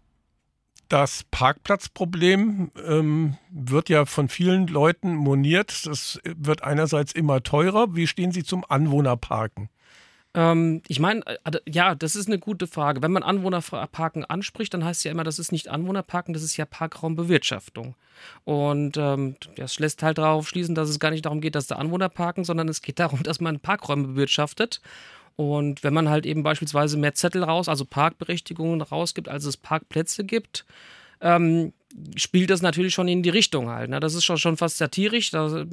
das 0.89 1.25
Parkplatzproblem 1.33 2.71
ähm, 2.87 3.37
wird 3.51 3.89
ja 3.89 4.05
von 4.05 4.29
vielen 4.29 4.69
Leuten 4.69 5.17
moniert. 5.17 5.87
Das 5.87 6.21
wird 6.23 6.63
einerseits 6.63 7.11
immer 7.11 7.43
teurer. 7.43 7.97
Wie 7.97 8.07
stehen 8.07 8.31
Sie 8.31 8.45
zum 8.45 8.65
Anwohnerparken? 8.69 9.71
Ähm, 10.37 10.83
ich 10.87 11.01
meine, 11.01 11.27
äh, 11.27 11.59
ja, 11.67 11.95
das 11.95 12.15
ist 12.15 12.29
eine 12.29 12.39
gute 12.39 12.67
Frage. 12.67 13.03
Wenn 13.03 13.11
man 13.11 13.23
Anwohnerparken 13.23 14.25
anspricht, 14.27 14.75
dann 14.75 14.85
heißt 14.85 15.01
es 15.01 15.05
ja 15.05 15.11
immer, 15.11 15.25
das 15.25 15.39
ist 15.39 15.51
nicht 15.51 15.69
Anwohnerparken, 15.69 16.35
das 16.35 16.43
ist 16.43 16.57
ja 16.59 16.67
Parkraumbewirtschaftung. 16.67 17.97
Und 18.45 18.97
ähm, 18.99 19.37
das 19.57 19.79
lässt 19.79 20.03
halt 20.03 20.19
darauf 20.19 20.47
schließen, 20.47 20.75
dass 20.75 20.91
es 20.91 21.01
gar 21.01 21.11
nicht 21.11 21.25
darum 21.25 21.41
geht, 21.41 21.55
dass 21.55 21.67
da 21.67 21.77
Anwohner 21.77 22.11
parken, 22.11 22.45
sondern 22.45 22.69
es 22.69 22.83
geht 22.83 22.99
darum, 23.01 23.23
dass 23.25 23.41
man 23.41 23.59
Parkräume 23.59 24.09
bewirtschaftet. 24.09 24.83
Und 25.37 25.83
wenn 25.83 25.95
man 25.95 26.09
halt 26.09 26.27
eben 26.27 26.43
beispielsweise 26.43 26.99
mehr 26.99 27.15
Zettel 27.15 27.43
raus, 27.43 27.69
also 27.69 27.85
Parkberechtigungen 27.85 28.81
rausgibt, 28.83 29.29
als 29.29 29.45
es 29.47 29.57
Parkplätze 29.57 30.25
gibt, 30.25 30.67
ähm, 31.21 31.73
spielt 32.17 32.51
das 32.51 32.63
natürlich 32.63 32.95
schon 32.95 33.09
in 33.09 33.23
die 33.23 33.31
Richtung 33.31 33.71
halt. 33.71 33.91
Ne? 33.91 34.01
Das 34.01 34.15
ist 34.15 34.25
schon, 34.25 34.39
schon 34.39 34.57
fast 34.57 34.79
satirisch. 34.79 35.31
Da, 35.31 35.67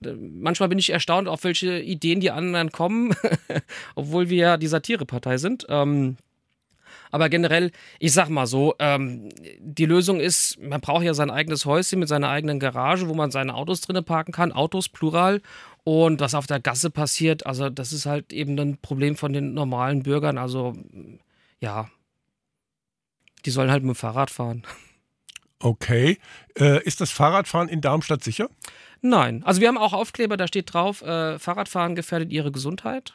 manchmal 0.00 0.68
bin 0.68 0.78
ich 0.78 0.90
erstaunt, 0.90 1.28
auf 1.28 1.44
welche 1.44 1.80
Ideen 1.80 2.20
die 2.20 2.30
anderen 2.30 2.72
kommen, 2.72 3.14
obwohl 3.94 4.28
wir 4.28 4.38
ja 4.38 4.56
die 4.56 4.66
Satirepartei 4.66 5.38
sind. 5.38 5.66
Ähm, 5.68 6.16
aber 7.10 7.28
generell, 7.28 7.70
ich 7.98 8.12
sag 8.12 8.30
mal 8.30 8.46
so, 8.46 8.74
ähm, 8.78 9.28
die 9.58 9.84
Lösung 9.84 10.18
ist, 10.18 10.58
man 10.60 10.80
braucht 10.80 11.04
ja 11.04 11.12
sein 11.12 11.30
eigenes 11.30 11.66
Häuschen 11.66 11.98
mit 11.98 12.08
seiner 12.08 12.30
eigenen 12.30 12.58
Garage, 12.58 13.08
wo 13.08 13.14
man 13.14 13.30
seine 13.30 13.54
Autos 13.54 13.82
drinnen 13.82 14.04
parken 14.04 14.32
kann, 14.32 14.50
Autos 14.50 14.88
plural. 14.88 15.42
Und 15.84 16.20
was 16.20 16.34
auf 16.34 16.46
der 16.46 16.60
Gasse 16.60 16.90
passiert, 16.90 17.44
also 17.44 17.68
das 17.68 17.92
ist 17.92 18.06
halt 18.06 18.32
eben 18.32 18.58
ein 18.58 18.78
Problem 18.78 19.16
von 19.16 19.32
den 19.32 19.52
normalen 19.52 20.04
Bürgern. 20.04 20.38
Also 20.38 20.74
ja, 21.60 21.90
die 23.44 23.50
sollen 23.50 23.70
halt 23.70 23.82
mit 23.82 23.94
dem 23.94 23.96
Fahrrad 23.96 24.30
fahren. 24.30 24.62
Okay. 25.62 26.18
Äh, 26.58 26.82
ist 26.84 27.00
das 27.00 27.10
Fahrradfahren 27.10 27.68
in 27.68 27.80
Darmstadt 27.80 28.24
sicher? 28.24 28.48
Nein. 29.00 29.42
Also 29.44 29.60
wir 29.60 29.68
haben 29.68 29.78
auch 29.78 29.92
Aufkleber, 29.92 30.36
da 30.36 30.46
steht 30.46 30.72
drauf, 30.74 31.02
äh, 31.02 31.38
Fahrradfahren 31.38 31.94
gefährdet 31.94 32.30
Ihre 32.32 32.50
Gesundheit. 32.50 33.14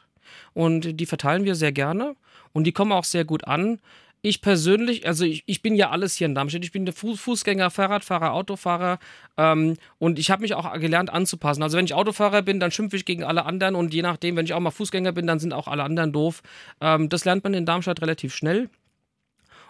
Und 0.54 1.00
die 1.00 1.06
verteilen 1.06 1.44
wir 1.44 1.56
sehr 1.56 1.72
gerne. 1.72 2.16
Und 2.54 2.64
die 2.64 2.72
kommen 2.72 2.92
auch 2.92 3.04
sehr 3.04 3.26
gut 3.26 3.46
an. 3.46 3.80
Ich 4.22 4.42
persönlich, 4.42 5.06
also 5.08 5.26
ich, 5.26 5.44
ich 5.46 5.62
bin 5.62 5.76
ja 5.76 5.92
alles 5.92 6.16
hier 6.16 6.26
in 6.26 6.36
Darmstadt. 6.36 6.64
Ich 6.64 6.72
bin 6.72 6.86
der 6.86 6.94
Fußgänger, 6.94 7.70
Fahrradfahrer, 7.70 8.34
Autofahrer 8.34 8.98
ähm, 9.38 9.78
und 10.00 10.18
ich 10.18 10.32
habe 10.32 10.42
mich 10.42 10.56
auch 10.56 10.72
gelernt 10.80 11.12
anzupassen. 11.12 11.62
Also 11.62 11.78
wenn 11.78 11.86
ich 11.86 11.94
Autofahrer 11.94 12.42
bin, 12.42 12.60
dann 12.60 12.72
schimpfe 12.72 12.96
ich 12.96 13.06
gegen 13.06 13.24
alle 13.24 13.46
anderen 13.46 13.76
und 13.76 13.94
je 13.94 14.02
nachdem, 14.02 14.36
wenn 14.36 14.46
ich 14.46 14.54
auch 14.54 14.60
mal 14.60 14.72
Fußgänger 14.72 15.12
bin, 15.12 15.28
dann 15.28 15.40
sind 15.40 15.54
auch 15.54 15.68
alle 15.68 15.84
anderen 15.84 16.14
doof. 16.14 16.42
Ähm, 16.82 17.10
das 17.10 17.26
lernt 17.26 17.44
man 17.44 17.54
in 17.54 17.66
Darmstadt 17.66 18.02
relativ 18.02 18.34
schnell. 18.34 18.70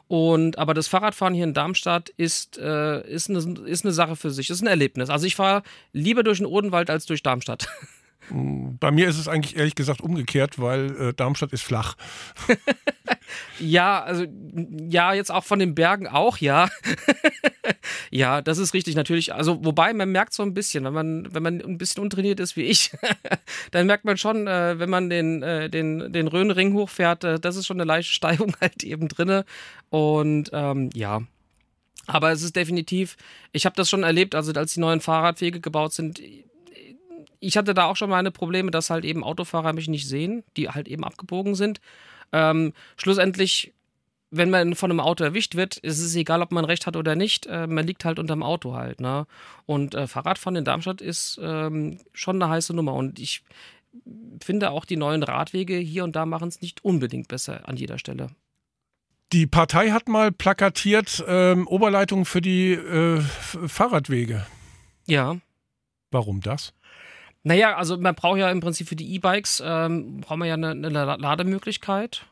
Und 0.07 0.57
aber 0.57 0.73
das 0.73 0.87
Fahrradfahren 0.87 1.33
hier 1.33 1.43
in 1.43 1.53
Darmstadt 1.53 2.09
ist, 2.15 2.57
äh, 2.57 3.07
ist, 3.09 3.29
eine, 3.29 3.39
ist 3.65 3.83
eine 3.83 3.93
Sache 3.93 4.15
für 4.15 4.31
sich, 4.31 4.49
ist 4.49 4.61
ein 4.61 4.67
Erlebnis. 4.67 5.09
Also 5.09 5.25
ich 5.25 5.35
fahre 5.35 5.63
lieber 5.91 6.23
durch 6.23 6.37
den 6.37 6.47
Odenwald 6.47 6.89
als 6.89 7.05
durch 7.05 7.23
Darmstadt. 7.23 7.67
Bei 8.29 8.91
mir 8.91 9.07
ist 9.07 9.17
es 9.17 9.27
eigentlich 9.27 9.55
ehrlich 9.55 9.75
gesagt 9.75 10.01
umgekehrt, 10.01 10.59
weil 10.59 10.95
äh, 10.99 11.13
Darmstadt 11.13 11.53
ist 11.53 11.63
flach. 11.63 11.95
ja, 13.59 14.03
also 14.03 14.25
ja, 14.89 15.13
jetzt 15.13 15.31
auch 15.31 15.43
von 15.43 15.59
den 15.59 15.75
Bergen 15.75 16.07
auch, 16.07 16.37
ja. 16.37 16.69
ja, 18.11 18.41
das 18.41 18.57
ist 18.57 18.73
richtig 18.73 18.95
natürlich. 18.95 19.33
Also 19.33 19.63
wobei 19.63 19.93
man 19.93 20.11
merkt 20.11 20.33
so 20.33 20.43
ein 20.43 20.53
bisschen, 20.53 20.83
wenn 20.83 20.93
man 20.93 21.33
wenn 21.33 21.43
man 21.43 21.61
ein 21.61 21.77
bisschen 21.77 22.03
untrainiert 22.03 22.39
ist 22.39 22.57
wie 22.57 22.63
ich, 22.63 22.91
dann 23.71 23.87
merkt 23.87 24.03
man 24.03 24.17
schon, 24.17 24.47
äh, 24.47 24.77
wenn 24.77 24.89
man 24.89 25.09
den 25.09 25.41
äh, 25.41 25.69
den 25.69 26.11
den 26.11 26.27
Rhönring 26.27 26.73
hochfährt, 26.73 27.23
äh, 27.23 27.39
das 27.39 27.55
ist 27.55 27.65
schon 27.65 27.77
eine 27.77 27.87
leichte 27.87 28.11
Steigung 28.11 28.55
halt 28.59 28.83
eben 28.83 29.07
drinne 29.07 29.45
und 29.89 30.49
ähm, 30.53 30.89
ja. 30.93 31.21
Aber 32.09 32.31
es 32.31 32.41
ist 32.41 32.55
definitiv, 32.55 33.17
ich 33.51 33.65
habe 33.65 33.75
das 33.75 33.89
schon 33.89 34.03
erlebt, 34.03 34.33
also 34.33 34.53
als 34.53 34.73
die 34.73 34.79
neuen 34.79 35.01
Fahrradwege 35.01 35.59
gebaut 35.59 35.91
sind, 35.91 36.21
ich 37.39 37.57
hatte 37.57 37.73
da 37.73 37.85
auch 37.85 37.95
schon 37.95 38.09
meine 38.09 38.31
Probleme, 38.31 38.71
dass 38.71 38.89
halt 38.89 39.05
eben 39.05 39.23
Autofahrer 39.23 39.73
mich 39.73 39.87
nicht 39.87 40.07
sehen, 40.07 40.43
die 40.55 40.69
halt 40.69 40.87
eben 40.87 41.03
abgebogen 41.03 41.55
sind. 41.55 41.79
Ähm, 42.31 42.73
schlussendlich, 42.97 43.73
wenn 44.31 44.49
man 44.49 44.75
von 44.75 44.91
einem 44.91 44.99
Auto 44.99 45.23
erwischt 45.23 45.55
wird, 45.55 45.77
ist 45.77 45.99
es 45.99 46.15
egal, 46.15 46.41
ob 46.41 46.51
man 46.51 46.65
recht 46.65 46.85
hat 46.85 46.95
oder 46.95 47.15
nicht. 47.15 47.45
Äh, 47.45 47.67
man 47.67 47.87
liegt 47.87 48.05
halt 48.05 48.19
unterm 48.19 48.43
Auto 48.43 48.73
halt. 48.73 48.99
Ne? 48.99 49.25
Und 49.65 49.95
äh, 49.95 50.07
Fahrradfahren 50.07 50.57
in 50.57 50.65
Darmstadt 50.65 51.01
ist 51.01 51.39
ähm, 51.41 51.99
schon 52.13 52.41
eine 52.41 52.51
heiße 52.51 52.73
Nummer. 52.73 52.93
Und 52.93 53.19
ich 53.19 53.43
finde 54.43 54.71
auch 54.71 54.85
die 54.85 54.97
neuen 54.97 55.23
Radwege 55.23 55.77
hier 55.77 56.03
und 56.03 56.15
da 56.15 56.25
machen 56.25 56.49
es 56.49 56.61
nicht 56.61 56.83
unbedingt 56.83 57.27
besser 57.27 57.67
an 57.67 57.77
jeder 57.77 57.97
Stelle. 57.97 58.29
Die 59.33 59.45
Partei 59.45 59.89
hat 59.89 60.07
mal 60.07 60.31
plakatiert 60.31 61.23
ähm, 61.27 61.67
Oberleitung 61.67 62.23
für 62.23 62.41
die 62.41 62.71
äh, 62.71 63.19
Fahrradwege. 63.19 64.45
Ja. 65.05 65.37
Warum 66.11 66.39
das? 66.39 66.73
Naja, 67.47 67.77
also 67.77 67.95
man 67.95 68.13
braucht 68.13 68.39
ja 68.39 68.51
im 68.51 68.59
Prinzip 68.59 68.89
für 68.89 68.97
die 68.97 69.15
E-Bikes, 69.15 69.63
ähm, 69.65 70.19
braucht 70.19 70.37
man 70.37 70.49
ja 70.49 70.55
eine, 70.55 70.71
eine, 70.71 70.89
Lademöglichkeit. 70.89 72.25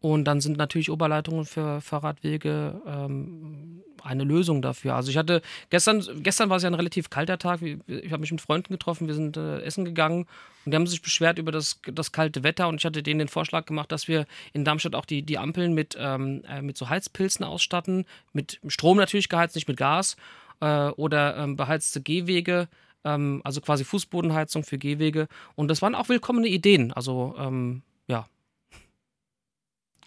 Und 0.00 0.26
dann 0.26 0.42
sind 0.42 0.58
natürlich 0.58 0.90
Oberleitungen 0.90 1.46
für 1.46 1.80
Fahrradwege 1.80 2.82
ähm, 2.86 3.82
eine 4.02 4.24
Lösung 4.24 4.60
dafür. 4.60 4.94
Also 4.94 5.10
ich 5.10 5.16
hatte 5.16 5.40
gestern, 5.70 6.04
gestern 6.22 6.50
war 6.50 6.58
es 6.58 6.64
ja 6.64 6.68
ein 6.68 6.74
relativ 6.74 7.08
kalter 7.08 7.38
Tag. 7.38 7.62
Ich 7.62 8.12
habe 8.12 8.20
mich 8.20 8.30
mit 8.30 8.42
Freunden 8.42 8.70
getroffen, 8.70 9.06
wir 9.06 9.14
sind 9.14 9.38
äh, 9.38 9.62
essen 9.62 9.86
gegangen 9.86 10.26
und 10.66 10.72
die 10.72 10.76
haben 10.76 10.86
sich 10.86 11.00
beschwert 11.00 11.38
über 11.38 11.50
das, 11.50 11.80
das 11.90 12.12
kalte 12.12 12.42
Wetter 12.42 12.68
und 12.68 12.76
ich 12.76 12.84
hatte 12.84 13.02
denen 13.02 13.20
den 13.20 13.28
Vorschlag 13.28 13.64
gemacht, 13.64 13.90
dass 13.90 14.06
wir 14.06 14.26
in 14.52 14.66
Darmstadt 14.66 14.94
auch 14.94 15.06
die, 15.06 15.22
die 15.22 15.38
Ampeln 15.38 15.72
mit, 15.72 15.96
ähm, 15.98 16.44
äh, 16.46 16.60
mit 16.60 16.76
so 16.76 16.90
Heizpilzen 16.90 17.42
ausstatten, 17.42 18.04
mit 18.34 18.60
Strom 18.68 18.98
natürlich 18.98 19.30
geheizt, 19.30 19.54
nicht 19.54 19.66
mit 19.66 19.78
Gas 19.78 20.18
äh, 20.60 20.88
oder 20.90 21.38
ähm, 21.38 21.56
beheizte 21.56 22.02
Gehwege 22.02 22.68
ähm, 23.04 23.40
also 23.44 23.60
quasi 23.60 23.84
Fußbodenheizung 23.84 24.64
für 24.64 24.78
Gehwege. 24.78 25.28
Und 25.54 25.68
das 25.68 25.82
waren 25.82 25.94
auch 25.94 26.08
willkommene 26.08 26.48
Ideen. 26.48 26.92
Also 26.92 27.34
ähm, 27.38 27.82
ja. 28.06 28.26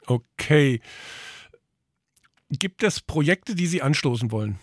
Okay. 0.07 0.81
Gibt 2.49 2.83
es 2.83 2.99
Projekte, 2.99 3.55
die 3.55 3.67
Sie 3.67 3.81
anstoßen 3.81 4.31
wollen? 4.31 4.59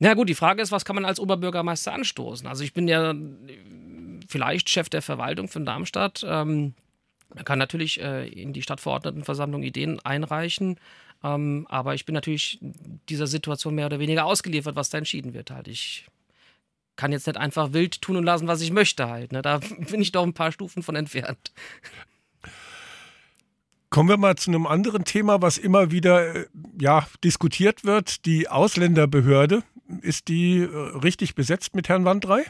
Na 0.00 0.14
gut, 0.14 0.28
die 0.28 0.34
Frage 0.34 0.62
ist, 0.62 0.72
was 0.72 0.84
kann 0.84 0.96
man 0.96 1.04
als 1.04 1.20
Oberbürgermeister 1.20 1.92
anstoßen? 1.92 2.46
Also 2.46 2.64
ich 2.64 2.72
bin 2.72 2.88
ja 2.88 3.14
vielleicht 4.28 4.70
Chef 4.70 4.88
der 4.88 5.02
Verwaltung 5.02 5.48
von 5.48 5.66
Darmstadt. 5.66 6.24
Ähm, 6.26 6.74
man 7.34 7.44
kann 7.44 7.58
natürlich 7.58 8.00
äh, 8.00 8.26
in 8.28 8.52
die 8.52 8.62
Stadtverordnetenversammlung 8.62 9.62
Ideen 9.62 10.00
einreichen, 10.00 10.80
ähm, 11.22 11.66
aber 11.68 11.94
ich 11.94 12.06
bin 12.06 12.14
natürlich 12.14 12.58
dieser 13.08 13.26
Situation 13.26 13.74
mehr 13.74 13.86
oder 13.86 13.98
weniger 14.00 14.24
ausgeliefert, 14.24 14.74
was 14.74 14.88
da 14.88 14.98
entschieden 14.98 15.34
wird. 15.34 15.50
Halt. 15.50 15.68
Ich 15.68 16.06
kann 17.00 17.12
jetzt 17.12 17.26
nicht 17.26 17.38
einfach 17.38 17.72
wild 17.72 18.02
tun 18.02 18.16
und 18.16 18.24
lassen, 18.24 18.46
was 18.46 18.60
ich 18.60 18.72
möchte 18.72 19.08
halt. 19.08 19.32
Ne? 19.32 19.40
Da 19.40 19.60
bin 19.90 20.02
ich 20.02 20.12
doch 20.12 20.22
ein 20.22 20.34
paar 20.34 20.52
Stufen 20.52 20.82
von 20.82 20.96
entfernt. 20.96 21.50
Kommen 23.88 24.10
wir 24.10 24.18
mal 24.18 24.36
zu 24.36 24.50
einem 24.50 24.66
anderen 24.66 25.04
Thema, 25.06 25.40
was 25.40 25.56
immer 25.56 25.90
wieder 25.90 26.36
äh, 26.36 26.46
ja, 26.78 27.06
diskutiert 27.24 27.84
wird. 27.84 28.26
Die 28.26 28.48
Ausländerbehörde. 28.48 29.62
Ist 30.02 30.28
die 30.28 30.58
äh, 30.58 30.66
richtig 30.98 31.34
besetzt 31.34 31.74
mit 31.74 31.88
Herrn 31.88 32.04
Wandrei? 32.04 32.44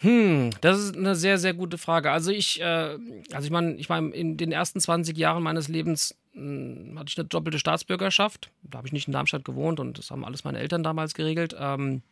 Hm, 0.00 0.50
das 0.60 0.78
ist 0.78 0.96
eine 0.96 1.16
sehr, 1.16 1.38
sehr 1.38 1.54
gute 1.54 1.78
Frage. 1.78 2.12
Also 2.12 2.30
ich, 2.30 2.60
äh, 2.60 2.98
also 3.32 3.46
ich 3.46 3.50
meine, 3.50 3.74
ich 3.76 3.88
meine, 3.88 4.10
in 4.10 4.36
den 4.36 4.52
ersten 4.52 4.80
20 4.80 5.16
Jahren 5.16 5.42
meines 5.42 5.68
Lebens 5.68 6.14
mh, 6.34 6.42
hm, 6.42 6.98
hatte 6.98 7.08
ich 7.08 7.18
eine 7.18 7.26
doppelte 7.26 7.58
Staatsbürgerschaft. 7.58 8.50
Da 8.62 8.78
habe 8.78 8.86
ich 8.86 8.92
nicht 8.92 9.08
in 9.08 9.14
Darmstadt 9.14 9.46
gewohnt 9.46 9.80
und 9.80 9.96
das 9.98 10.10
haben 10.10 10.26
alles 10.26 10.44
meine 10.44 10.58
Eltern 10.58 10.82
damals 10.82 11.14
geregelt. 11.14 11.56
Ähm, 11.58 12.02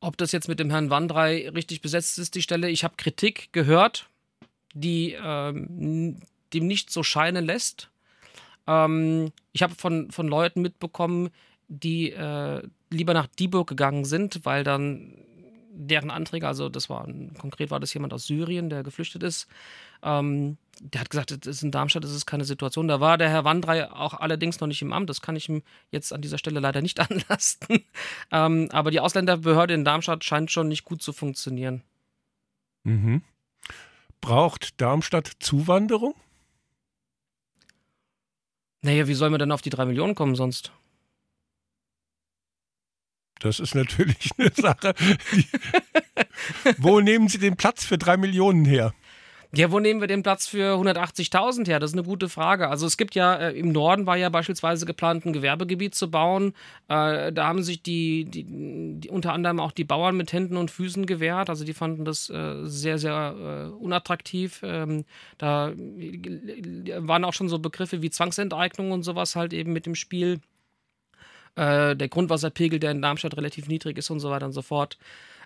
ob 0.00 0.16
das 0.16 0.32
jetzt 0.32 0.48
mit 0.48 0.60
dem 0.60 0.70
Herrn 0.70 0.90
Wandrei 0.90 1.48
richtig 1.50 1.80
besetzt 1.80 2.18
ist, 2.18 2.34
die 2.34 2.42
Stelle, 2.42 2.68
ich 2.70 2.84
habe 2.84 2.94
Kritik 2.96 3.52
gehört, 3.52 4.08
die 4.74 5.16
ähm, 5.20 6.20
dem 6.52 6.66
nicht 6.66 6.90
so 6.90 7.02
scheinen 7.02 7.44
lässt. 7.44 7.90
Ähm, 8.66 9.32
ich 9.52 9.62
habe 9.62 9.74
von, 9.74 10.10
von 10.10 10.28
Leuten 10.28 10.62
mitbekommen, 10.62 11.30
die 11.68 12.12
äh, 12.12 12.62
lieber 12.90 13.14
nach 13.14 13.26
Dieburg 13.26 13.68
gegangen 13.68 14.04
sind, 14.04 14.44
weil 14.44 14.64
dann 14.64 15.14
deren 15.76 16.10
Anträge, 16.10 16.48
also 16.48 16.68
das 16.68 16.88
war 16.88 17.06
konkret 17.38 17.70
war 17.70 17.80
das 17.80 17.92
jemand 17.92 18.12
aus 18.12 18.26
Syrien, 18.26 18.70
der 18.70 18.82
geflüchtet 18.82 19.22
ist, 19.22 19.46
ähm, 20.02 20.56
der 20.80 21.00
hat 21.00 21.10
gesagt, 21.10 21.30
das 21.30 21.46
ist 21.46 21.62
in 21.62 21.70
Darmstadt 21.70 22.04
das 22.04 22.12
ist 22.12 22.26
keine 22.26 22.44
Situation. 22.44 22.88
Da 22.88 23.00
war 23.00 23.18
der 23.18 23.30
Herr 23.30 23.44
Wandrei 23.44 23.90
auch 23.90 24.14
allerdings 24.14 24.60
noch 24.60 24.68
nicht 24.68 24.82
im 24.82 24.92
Amt. 24.92 25.08
Das 25.08 25.22
kann 25.22 25.36
ich 25.36 25.48
ihm 25.48 25.62
jetzt 25.90 26.12
an 26.12 26.20
dieser 26.20 26.38
Stelle 26.38 26.60
leider 26.60 26.82
nicht 26.82 27.00
anlasten. 27.10 27.84
ähm, 28.30 28.68
aber 28.72 28.90
die 28.90 29.00
Ausländerbehörde 29.00 29.74
in 29.74 29.84
Darmstadt 29.84 30.24
scheint 30.24 30.50
schon 30.50 30.68
nicht 30.68 30.84
gut 30.84 31.02
zu 31.02 31.12
funktionieren. 31.12 31.82
Mhm. 32.84 33.22
Braucht 34.20 34.80
Darmstadt 34.80 35.32
Zuwanderung? 35.40 36.14
Naja, 38.82 39.08
wie 39.08 39.14
soll 39.14 39.30
man 39.30 39.38
denn 39.38 39.52
auf 39.52 39.62
die 39.62 39.70
drei 39.70 39.84
Millionen 39.84 40.14
kommen 40.14 40.36
sonst? 40.36 40.72
Das 43.38 43.60
ist 43.60 43.74
natürlich 43.74 44.30
eine 44.38 44.50
Sache. 44.54 44.94
Die, 45.32 45.44
wo 46.78 47.00
nehmen 47.00 47.28
Sie 47.28 47.38
den 47.38 47.56
Platz 47.56 47.84
für 47.84 47.98
drei 47.98 48.16
Millionen 48.16 48.64
her? 48.64 48.94
Ja, 49.54 49.70
wo 49.70 49.78
nehmen 49.78 50.00
wir 50.00 50.06
den 50.06 50.22
Platz 50.22 50.46
für 50.46 50.74
180.000 50.74 51.66
her? 51.66 51.80
Das 51.80 51.90
ist 51.90 51.94
eine 51.94 52.02
gute 52.02 52.28
Frage. 52.28 52.68
Also 52.68 52.86
es 52.86 52.96
gibt 52.96 53.14
ja, 53.14 53.36
äh, 53.36 53.58
im 53.58 53.72
Norden 53.72 54.04
war 54.04 54.16
ja 54.16 54.28
beispielsweise 54.28 54.86
geplant, 54.86 55.24
ein 55.24 55.32
Gewerbegebiet 55.32 55.94
zu 55.94 56.10
bauen. 56.10 56.52
Äh, 56.88 57.32
da 57.32 57.46
haben 57.46 57.62
sich 57.62 57.82
die, 57.82 58.24
die, 58.26 58.44
die, 58.44 59.08
unter 59.08 59.32
anderem 59.32 59.60
auch 59.60 59.72
die 59.72 59.84
Bauern 59.84 60.16
mit 60.16 60.32
Händen 60.32 60.56
und 60.56 60.70
Füßen 60.70 61.06
gewehrt. 61.06 61.48
Also 61.48 61.64
die 61.64 61.74
fanden 61.74 62.04
das 62.04 62.28
äh, 62.28 62.64
sehr, 62.64 62.98
sehr 62.98 63.70
äh, 63.72 63.82
unattraktiv. 63.82 64.60
Ähm, 64.62 65.04
da 65.38 65.72
waren 65.76 67.24
auch 67.24 67.32
schon 67.32 67.48
so 67.48 67.58
Begriffe 67.58 68.02
wie 68.02 68.10
Zwangsenteignung 68.10 68.90
und 68.90 69.04
sowas 69.04 69.36
halt 69.36 69.52
eben 69.52 69.72
mit 69.72 69.86
dem 69.86 69.94
Spiel. 69.94 70.40
Äh, 71.56 71.96
der 71.96 72.08
Grundwasserpegel, 72.08 72.78
der 72.78 72.90
in 72.92 73.02
Darmstadt 73.02 73.36
relativ 73.36 73.66
niedrig 73.66 73.98
ist 73.98 74.10
und 74.10 74.20
so 74.20 74.30
weiter 74.30 74.46
und 74.46 74.52
so 74.52 74.62
fort. 74.62 74.98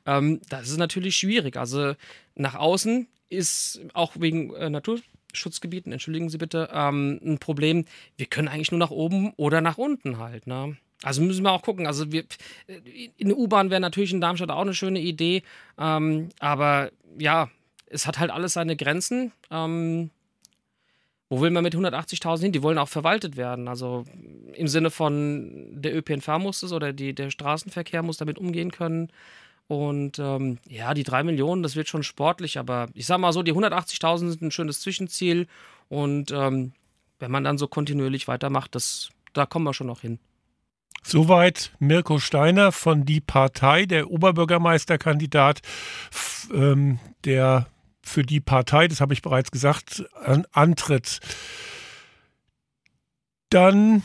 Ähm, 0.07 0.41
das 0.49 0.69
ist 0.69 0.79
natürlich 0.79 1.17
schwierig. 1.17 1.57
Also 1.57 1.95
nach 2.35 2.55
außen 2.55 3.07
ist 3.29 3.81
auch 3.95 4.13
wegen 4.19 4.53
äh, 4.55 4.71
Naturschutzgebieten, 4.71 5.93
entschuldigen 5.93 6.29
Sie 6.29 6.39
bitte, 6.39 6.69
ähm, 6.73 7.21
ein 7.25 7.39
Problem. 7.39 7.85
Wir 8.17 8.27
können 8.27 8.49
eigentlich 8.49 8.73
nur 8.73 8.81
nach 8.81 8.91
oben 8.91 9.33
oder 9.37 9.61
nach 9.61 9.79
unten 9.79 10.19
halt. 10.19 10.47
Ne? 10.47 10.77
Also 11.03 11.23
müssen 11.23 11.45
wir 11.45 11.53
auch 11.53 11.63
gucken. 11.63 11.87
Also 11.87 12.11
wir, 12.13 12.25
äh, 12.67 13.11
eine 13.21 13.35
U-Bahn 13.35 13.71
wäre 13.71 13.81
natürlich 13.81 14.13
in 14.13 14.21
Darmstadt 14.21 14.51
auch 14.51 14.61
eine 14.61 14.75
schöne 14.75 15.01
Idee. 15.01 15.43
Ähm, 15.79 16.31
aber 16.41 16.91
ja, 17.19 17.51
es 17.87 18.07
hat 18.07 18.19
halt 18.19 18.31
alles 18.31 18.55
seine 18.55 18.77
Grenzen. 18.77 19.33
Ähm, 19.51 20.11
wo 21.31 21.41
will 21.41 21.51
man 21.51 21.63
mit 21.63 21.77
180.000 21.77 22.43
hin? 22.43 22.53
Die 22.53 22.63
wollen 22.63 22.77
auch 22.77 22.89
verwaltet 22.89 23.37
werden. 23.37 23.69
Also 23.69 24.05
im 24.53 24.67
Sinne 24.67 24.91
von 24.91 25.81
der 25.81 25.97
ÖPNV 25.97 26.27
muss 26.41 26.65
es 26.65 26.73
oder 26.73 26.93
die, 26.93 27.15
der 27.15 27.31
Straßenverkehr 27.31 28.03
muss 28.03 28.17
damit 28.17 28.37
umgehen 28.37 28.73
können. 28.73 29.13
Und 29.69 30.19
ähm, 30.19 30.59
ja, 30.69 30.93
die 30.93 31.05
3 31.05 31.23
Millionen, 31.23 31.63
das 31.63 31.77
wird 31.77 31.89
schon 31.89 32.03
sportlich, 32.03 32.59
aber 32.59 32.89
ich 32.93 33.07
sag 33.07 33.19
mal 33.19 33.33
so, 33.33 33.45
die 33.45 33.53
180.000 33.53 34.19
sind 34.31 34.43
ein 34.43 34.51
schönes 34.51 34.81
Zwischenziel. 34.81 35.47
Und 35.89 36.33
ähm, 36.33 36.73
wenn 37.21 37.31
man 37.31 37.45
dann 37.45 37.59
so 37.59 37.69
kontinuierlich 37.69 38.27
weitermacht, 38.27 38.75
das, 38.75 39.11
da 39.33 39.47
kommen 39.47 39.65
wir 39.65 39.73
schon 39.73 39.87
noch 39.87 40.01
hin. 40.01 40.19
Soweit 41.05 41.71
Mirko 41.79 42.19
Steiner 42.19 42.73
von 42.73 43.05
Die 43.05 43.21
Partei, 43.21 43.87
der 43.87 44.11
Oberbürgermeisterkandidat, 44.11 45.61
ähm, 46.53 46.99
der 47.25 47.69
für 48.03 48.23
die 48.23 48.41
Partei, 48.41 48.89
das 48.89 49.01
habe 49.01 49.15
ich 49.15 49.23
bereits 49.23 49.51
gesagt, 49.51 50.05
an, 50.15 50.47
antritt. 50.53 51.21
Dann 53.51 54.03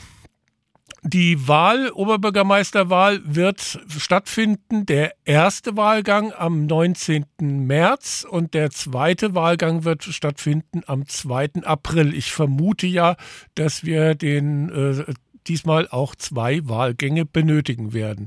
die 1.07 1.47
Wahl, 1.47 1.91
Oberbürgermeisterwahl, 1.91 3.21
wird 3.23 3.79
stattfinden. 3.89 4.87
Der 4.87 5.13
erste 5.23 5.77
Wahlgang 5.77 6.33
am 6.33 6.65
19. 6.65 7.25
März 7.39 8.25
und 8.27 8.55
der 8.55 8.71
zweite 8.71 9.35
Wahlgang 9.35 9.83
wird 9.83 10.03
stattfinden 10.03 10.81
am 10.87 11.07
2. 11.07 11.63
April. 11.63 12.15
Ich 12.15 12.31
vermute 12.31 12.87
ja, 12.87 13.17
dass 13.53 13.83
wir 13.83 14.15
den 14.15 14.69
äh, 14.69 15.13
diesmal 15.47 15.87
auch 15.87 16.15
zwei 16.15 16.67
Wahlgänge 16.67 17.25
benötigen 17.25 17.93
werden. 17.93 18.23